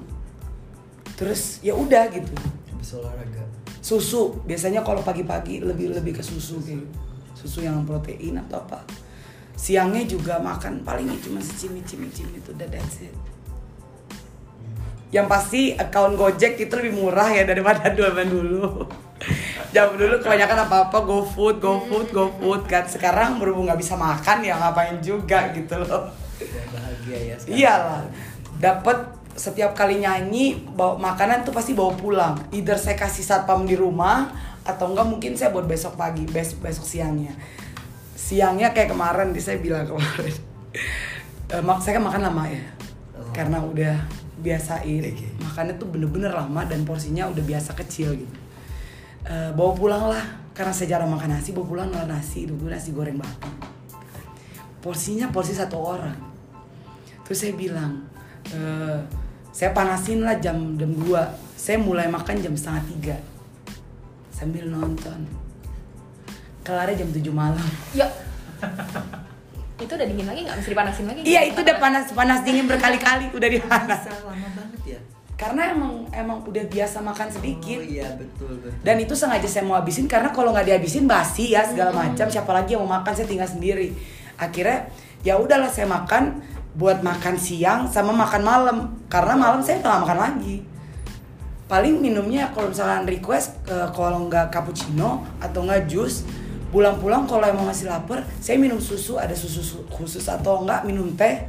[1.19, 2.31] Terus ya udah gitu.
[2.71, 3.43] Habis olahraga.
[3.83, 6.99] susu biasanya kalau pagi-pagi lebih lebih ke susu kayak gitu.
[7.39, 8.83] susu yang protein atau apa.
[9.55, 13.15] Siangnya juga makan paling cuma secimit-cimit itu udah that's it.
[15.11, 18.87] Yang pasti account Gojek itu lebih murah ya daripada zaman dulu
[19.77, 23.93] Jam dulu kebanyakan apa-apa go food, go food, go food kan Sekarang berhubung nggak bisa
[23.93, 26.09] makan ya ngapain juga gitu loh
[26.69, 27.57] bahagia ya sekarang.
[27.57, 28.01] Iyalah,
[28.61, 28.97] dapat
[29.37, 32.35] setiap kali nyanyi bawa makanan tuh pasti bawa pulang.
[32.53, 34.33] Either saya kasih satpam di rumah
[34.65, 37.33] atau enggak mungkin saya buat besok pagi, besok besok siangnya.
[38.17, 40.35] Siangnya kayak kemarin di saya bilang kemarin.
[41.47, 42.59] Eh, mak saya kan makan lama ya.
[43.15, 43.31] Oh.
[43.31, 44.03] Karena udah
[44.43, 44.99] biasain.
[44.99, 45.31] Oke.
[45.39, 48.37] Makannya tuh bener-bener lama dan porsinya udah biasa kecil gitu.
[49.27, 50.23] Eh, bawa pulang lah.
[50.55, 53.67] Karena saya jarang makan nasi, bawa pulang lah nasi, dulu nasi goreng batu
[54.87, 56.15] porsinya porsi satu orang.
[57.27, 58.07] Terus saya bilang
[58.47, 58.97] "Eh,
[59.51, 61.27] saya panasin lah jam jam 2
[61.59, 63.17] saya mulai makan jam setengah tiga.
[64.31, 65.27] Sambil nonton.
[66.63, 67.67] Kelarnya jam 7 malam.
[67.91, 68.07] Ya.
[69.77, 70.55] itu udah dingin lagi nggak?
[70.57, 71.21] Mesti dipanasin lagi?
[71.21, 73.27] iya itu udah panas panas dingin berkali-kali.
[73.35, 74.31] Udah di panas Bisa lama.
[74.31, 74.46] banget ya.
[75.37, 77.77] Karena emang emang udah biasa makan sedikit.
[77.77, 78.73] Oh iya betul betul.
[78.81, 82.25] dan itu sengaja saya mau habisin karena kalau nggak dihabisin basi ya segala macam.
[82.25, 83.93] Siapa lagi yang mau makan saya tinggal sendiri.
[84.41, 84.89] Akhirnya
[85.21, 86.41] ya udahlah saya makan
[86.73, 88.77] buat makan siang sama makan malam.
[89.13, 90.57] Karena malam saya nggak makan lagi.
[91.69, 96.25] Paling minumnya kalau misalkan request eh, kalau nggak cappuccino atau nggak jus
[96.67, 99.21] pulang-pulang kalau emang masih lapar saya minum susu.
[99.21, 101.45] Ada susu su- khusus atau enggak minum teh.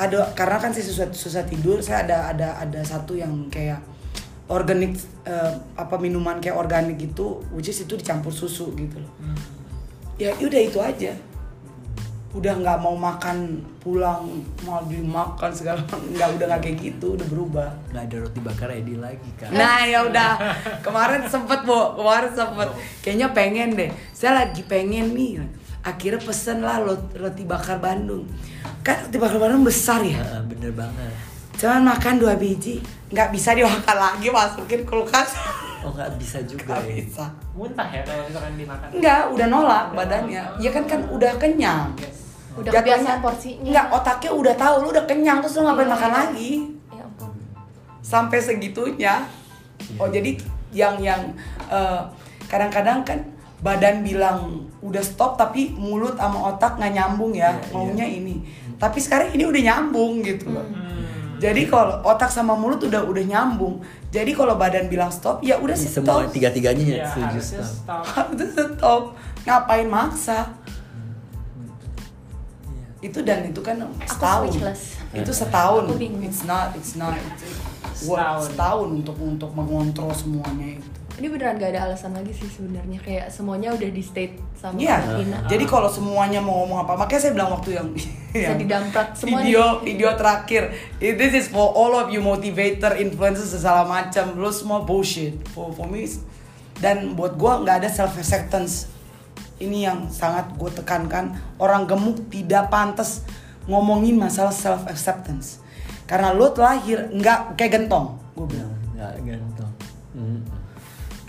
[0.00, 3.84] Ada karena kan saya susah susah tidur saya ada ada ada satu yang kayak
[4.48, 4.96] organik
[5.28, 9.12] eh, apa minuman kayak organik gitu which is itu dicampur susu gitu loh.
[10.16, 11.12] Ya udah itu aja.
[12.30, 14.26] Udah nggak mau makan pulang
[14.62, 17.68] mau dimakan segala nggak udah nggak kayak gitu udah berubah.
[17.92, 19.52] Nggak ada roti bakar Edi lagi kan?
[19.52, 20.32] Nah ya udah.
[20.80, 21.94] Kemarin sempet bu.
[22.00, 22.68] Kemarin sempet.
[23.04, 23.90] Kayaknya pengen deh.
[24.16, 25.44] Saya lagi pengen nih.
[25.80, 26.82] Akhirnya pesen lah
[27.16, 28.28] roti bakar Bandung
[28.80, 31.12] kan Bandung besar ya Heeh, bener banget.
[31.54, 35.36] cuman makan dua biji nggak bisa dimakan lagi masukin kulkas
[35.80, 36.94] Oh nggak bisa juga nggak ya.
[36.98, 38.88] bisa Muntah ya kalau misalkan dimakan.
[38.94, 42.16] nggak udah nolak badannya ya kan kan udah kenyang Yes.
[42.52, 43.62] Udah kebiasaan porsinya.
[43.64, 45.94] nggak otaknya udah tahu lu udah kenyang terus lu ngapain Iya.
[45.94, 46.50] makan lagi
[46.90, 47.30] Ya ampun.
[48.00, 49.14] sampai segitunya.
[49.96, 50.34] Oh jadi
[50.70, 51.20] yang yang
[51.66, 52.00] eh,
[52.46, 53.18] kadang-kadang kan
[53.60, 54.38] badan bilang
[54.80, 58.36] udah stop tapi mulut sama otak nggak nyambung ya Iya, maunya ini.
[58.80, 60.64] Tapi sekarang ini udah nyambung gitu loh.
[60.64, 60.88] Hmm.
[61.36, 63.80] Jadi kalau otak sama mulut udah udah nyambung.
[64.08, 66.32] Jadi kalau badan bilang stop ya udah Semua stop.
[66.32, 68.02] tiga-tiganya ya Iya, setuju harusnya stop.
[68.02, 68.02] stop.
[68.16, 69.02] Harus stop.
[69.42, 70.38] Ngapain maksa?
[70.40, 71.72] Iya.
[73.02, 74.52] Itu dan itu kan setahun.
[75.12, 75.82] Itu setahun.
[76.22, 77.16] It's not, it's not.
[77.16, 77.56] It's,
[78.00, 78.40] Setahun.
[78.48, 80.99] setahun untuk untuk mengontrol semuanya itu.
[81.20, 85.20] Ini beneran gak ada alasan lagi sih sebenarnya kayak semuanya udah di state sama Iya.
[85.20, 85.44] Vina.
[85.44, 87.92] Jadi kalau semuanya mau ngomong apa, makanya saya bilang waktu yang,
[88.32, 89.92] yang didamprat semua video nih.
[89.92, 90.62] video terakhir.
[90.96, 94.32] "Eh, This is for all of you motivator, influencers segala macam.
[94.32, 95.36] Lu semua bullshit.
[95.52, 96.08] For for me
[96.80, 98.88] dan buat gua nggak ada self acceptance.
[99.60, 101.36] Ini yang sangat gue tekankan.
[101.60, 103.28] Orang gemuk tidak pantas
[103.68, 105.60] ngomongin masalah self acceptance.
[106.08, 108.72] Karena lu lahir nggak kayak gentong, gue bilang.
[108.96, 109.36] Nggak.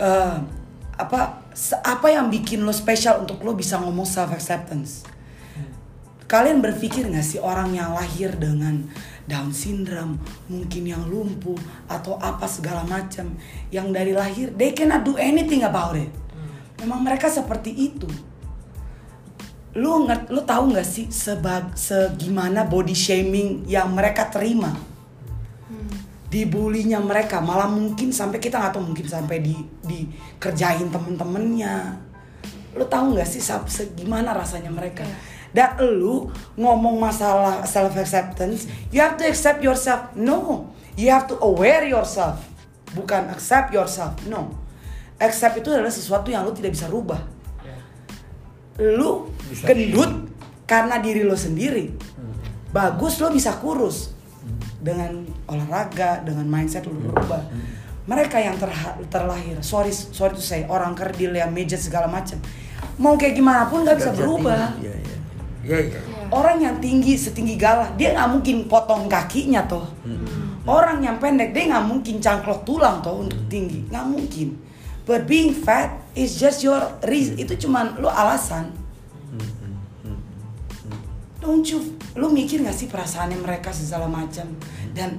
[0.02, 0.36] Eh
[0.98, 1.40] apa
[1.86, 5.06] apa yang bikin lo spesial untuk lo bisa ngomong self acceptance
[6.32, 8.88] kalian berpikir nggak sih orang yang lahir dengan
[9.28, 10.16] Down syndrome
[10.48, 13.36] mungkin yang lumpuh atau apa segala macam
[13.68, 16.10] yang dari lahir they cannot do anything about it.
[16.82, 18.10] Memang mereka seperti itu.
[19.78, 24.74] Lu ngerti lu tahu nggak sih sebag segimana body shaming yang mereka terima
[26.32, 29.52] dibulinya mereka malah mungkin sampai kita nggak tahu mungkin sampai di
[29.84, 31.92] dikerjain temen-temennya.
[32.72, 35.04] Lu tahu nggak sih sab- segimana rasanya mereka?
[35.52, 40.08] Dan lu ngomong masalah self acceptance you have to accept yourself.
[40.16, 42.40] No you have to aware yourself.
[42.96, 44.56] Bukan accept yourself no.
[45.20, 47.20] Accept itu adalah sesuatu yang lu tidak bisa rubah.
[47.60, 47.76] Ya.
[48.96, 49.68] lu Bisa.
[49.68, 50.32] gendut
[50.64, 51.92] karena diri lo sendiri.
[52.72, 54.11] Bagus lo bisa kurus
[54.82, 57.46] dengan olahraga dengan mindset lo berubah.
[58.02, 62.42] Mereka yang terha- terlahir sorry sorry to say orang kerdil yang meja segala macam
[62.98, 64.74] mau kayak gimana pun nggak bisa berubah.
[64.74, 64.90] Tinggi.
[64.90, 65.16] Iya, iya.
[65.62, 66.00] Iya, iya.
[66.34, 69.86] orang yang tinggi setinggi galah dia nggak mungkin potong kakinya toh.
[70.66, 73.86] Orang yang pendek dia nggak mungkin cangklok tulang toh untuk tinggi.
[73.86, 74.48] Nggak mungkin.
[75.06, 78.74] But being fat is just your reason itu cuman lu alasan
[81.42, 81.82] don't you
[82.14, 84.46] lu mikir gak sih perasaannya mereka segala macam?
[84.94, 85.18] Dan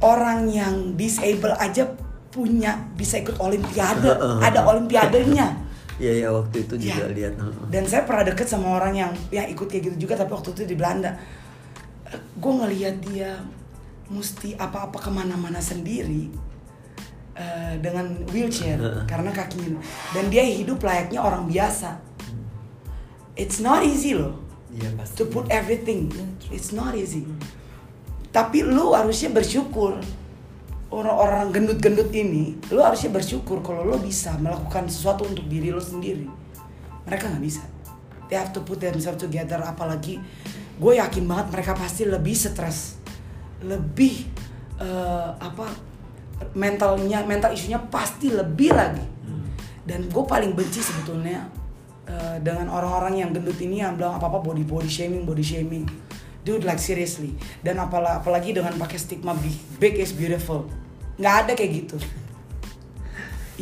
[0.00, 1.84] orang yang disable aja
[2.32, 4.08] punya bisa ikut olimpiade
[4.48, 5.60] ada olimpiadenya.
[6.00, 7.12] Iya, iya waktu itu juga Ya.
[7.12, 7.36] lihat.
[7.68, 10.64] dan saya pernah deket sama orang yang yang ikut kayak gitu juga tapi waktu itu
[10.64, 11.14] di Belanda.
[12.34, 13.38] Gue ngelihat dia
[14.08, 16.32] mesti apa-apa ke mana-mana sendiri
[17.36, 19.78] eh, dengan wheelchair karena kakinya.
[20.10, 22.00] Dan dia hidup layaknya orang biasa.
[23.32, 24.41] It's not easy loh
[24.72, 25.14] Iya pasti.
[25.20, 26.08] to put everything.
[26.48, 27.28] It's not easy.
[28.32, 30.00] Tapi lu harusnya bersyukur.
[30.92, 36.28] Orang-orang gendut-gendut ini lu harusnya bersyukur kalau lu bisa melakukan sesuatu untuk diri lu sendiri.
[37.08, 37.64] Mereka nggak bisa.
[38.28, 40.20] They have to put themselves together apalagi
[40.76, 43.00] gue yakin banget mereka pasti lebih stres.
[43.64, 44.14] Lebih
[44.80, 45.68] eh, apa
[46.52, 49.06] mentalnya mental isunya pasti lebih lagi.
[49.82, 51.61] Dan gue paling benci sebetulnya
[52.06, 55.86] eh, dengan orang-orang yang gendut ini yang bilang apa apa body body shaming body shaming.
[56.42, 57.38] Dude like seriously.
[57.62, 60.66] Dan apalagi, apalagi dengan pakai stigma big, big is beautiful.
[61.14, 61.96] Nggak ada kayak gitu.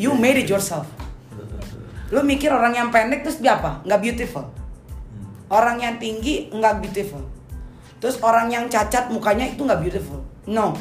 [0.00, 0.88] You made it yourself.
[2.08, 3.84] Lu mikir orang yang pendek terus dia apa?
[3.84, 4.48] Nggak beautiful.
[5.52, 7.20] Orang yang tinggi nggak beautiful.
[8.00, 10.24] Terus orang yang cacat mukanya itu nggak beautiful.
[10.48, 10.72] No.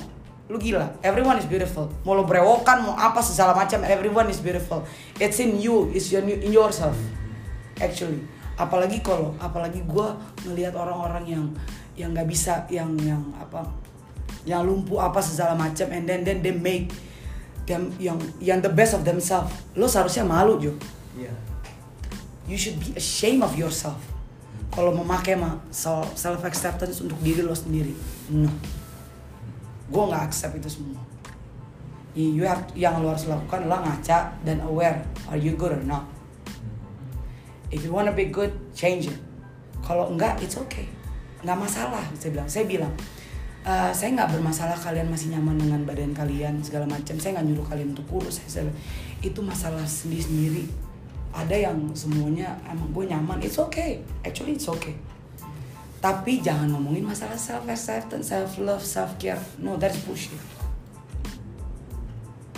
[0.47, 0.87] Lu gila.
[1.03, 1.91] Everyone is beautiful.
[2.07, 4.87] Mau lo brewokan mau apa segala macam everyone is beautiful.
[5.19, 5.91] It's in you.
[5.91, 6.95] It's in, in yourself
[7.79, 8.21] actually.
[8.59, 10.07] Apalagi kalau apalagi gue
[10.43, 11.45] ngelihat orang-orang yang
[11.95, 13.63] yang nggak bisa yang yang apa
[14.43, 16.91] yang lumpuh apa segala macam and then then they make
[17.63, 19.51] them yang yang the best of themselves.
[19.79, 20.75] Lo seharusnya malu Jo.
[21.15, 21.31] Iya.
[22.49, 23.99] you should be ashamed of yourself.
[24.69, 27.95] Kalau memakai ma self acceptance untuk diri lo sendiri
[28.35, 28.51] no.
[29.87, 30.99] Gue nggak accept itu semua.
[32.17, 34.99] You have yang lo harus lakukan adalah ngaca dan aware
[35.31, 36.18] are you good or not
[37.69, 39.19] if you wanna be good change it.
[39.85, 40.85] Kalau enggak it's okay.
[41.41, 42.47] Nggak masalah saya bilang.
[42.49, 42.93] Saya bilang
[43.63, 47.15] "Eh, saya nggak bermasalah kalian masih nyaman dengan badan kalian segala macam.
[47.17, 48.41] Saya nggak nyuruh kalian untuk kurus.
[48.43, 48.73] Saya, saya
[49.19, 50.63] itu masalah sendiri sendiri
[51.29, 53.37] ada yang semuanya emang gue nyaman.
[53.45, 54.01] It's okay.
[54.25, 54.97] Actually it's okay.
[55.99, 60.58] Tapi jangan ngomongin masalah self acceptance self love self care no that's bullshit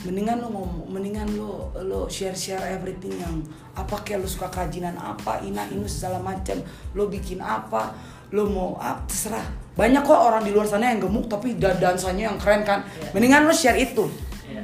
[0.02, 3.46] mendingan lo ngomong mendingan lo lo share share everything yang
[3.78, 6.58] apa kayak lo suka kerajinan apa ina inu segala macam.
[6.98, 7.94] Lo bikin apa
[8.34, 9.46] lo mau apa terserah.
[9.78, 12.82] Banyak kok orang di luar sana yang gemuk tapi dan dansanya yang keren kan.
[13.14, 14.10] Mendingan lo share itu.
[14.50, 14.64] Iya.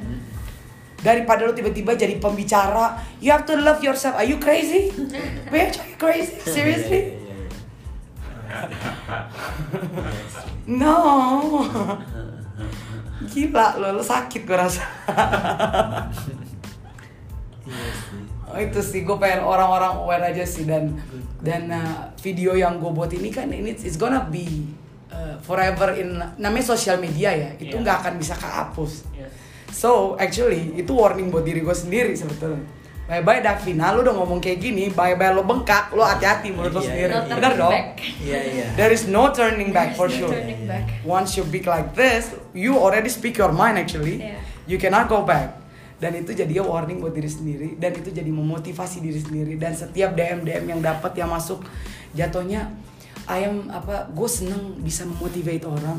[0.98, 4.18] daripada lo tiba-tiba jadi pembicara you have to love yourself.
[4.18, 4.90] Are you crazy?
[5.54, 6.36] Bitch are you crazy?
[6.42, 7.18] Seriously?
[10.68, 11.64] no
[13.28, 14.84] gila lo lo sakit gue rasa
[18.48, 20.96] Oh, itu sih gue pengen orang-orang aware aja sih dan
[21.44, 24.72] dan uh, video yang gue buat ini kan ini it's gonna be
[25.12, 27.84] uh, forever in namanya sosial media ya itu Iya.
[27.84, 29.32] nggak akan bisa kehapus Yes.
[29.68, 32.64] So actually itu warning buat diri gue sendiri sebetulnya.
[33.08, 36.76] Bye bye Davina, lu udah ngomong kayak gini, bye bye lo bengkak, lo hati-hati menurut
[36.76, 37.14] lo Iya, sendiri.
[37.16, 37.74] No Benar dong?
[38.20, 38.66] Iya, iya.
[38.76, 40.32] There is no turning back for no sure.
[40.36, 40.92] turning back.
[41.08, 44.20] Once you big like this, you already speak your mind actually.
[44.20, 44.44] Yeah.
[44.68, 45.56] You cannot go back.
[46.04, 50.14] Dan itu jadi warning buat diri sendiri dan itu jadi memotivasi diri sendiri dan setiap
[50.14, 51.66] DM DM yang dapat yang masuk
[52.14, 52.70] jatuhnya
[53.26, 55.98] ayam apa gue seneng bisa memotivate orang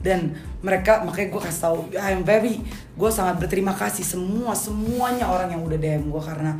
[0.00, 0.32] dan
[0.64, 2.64] mereka makanya gue kasih tahu I am very
[2.96, 6.56] gue sangat berterima kasih semua semuanya orang yang udah DM gue karena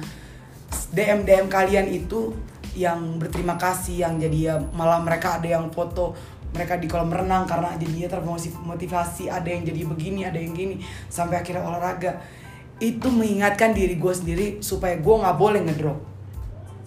[0.93, 2.36] DM DM kalian itu
[2.76, 6.14] yang berterima kasih yang jadi ya malah mereka ada yang foto
[6.51, 11.41] mereka di kolam renang karena jadinya termotivasi ada yang jadi begini ada yang gini sampai
[11.41, 12.20] akhirnya olahraga
[12.80, 15.99] itu mengingatkan diri gue sendiri supaya gue nggak boleh ngedrop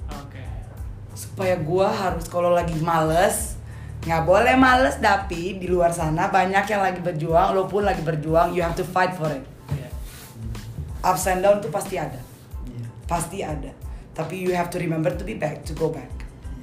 [0.09, 0.43] Oke.
[1.13, 3.57] supaya gua harus kalau lagi males
[4.03, 8.51] nggak boleh males tapi di luar sana banyak yang lagi berjuang lo pun lagi berjuang
[8.51, 9.47] you have to fight for it.
[9.71, 9.87] Yeah.
[11.07, 12.19] ups and down tuh pasti ada.
[12.67, 12.87] Yeah.
[13.07, 13.71] pasti ada.
[14.11, 16.11] Tapi you have to remember to be back to go back.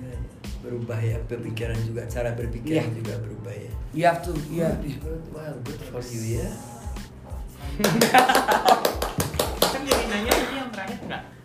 [0.05, 0.21] Yeah,
[0.61, 2.93] berubah ya pemikiran juga cara berpikir yeah.
[2.93, 3.73] juga berubah ya.
[3.97, 4.77] You have to yeah
[5.33, 6.49] Well, good for you ya.
[9.73, 11.40] Kan jadi nanya ini yang terakhir nggak?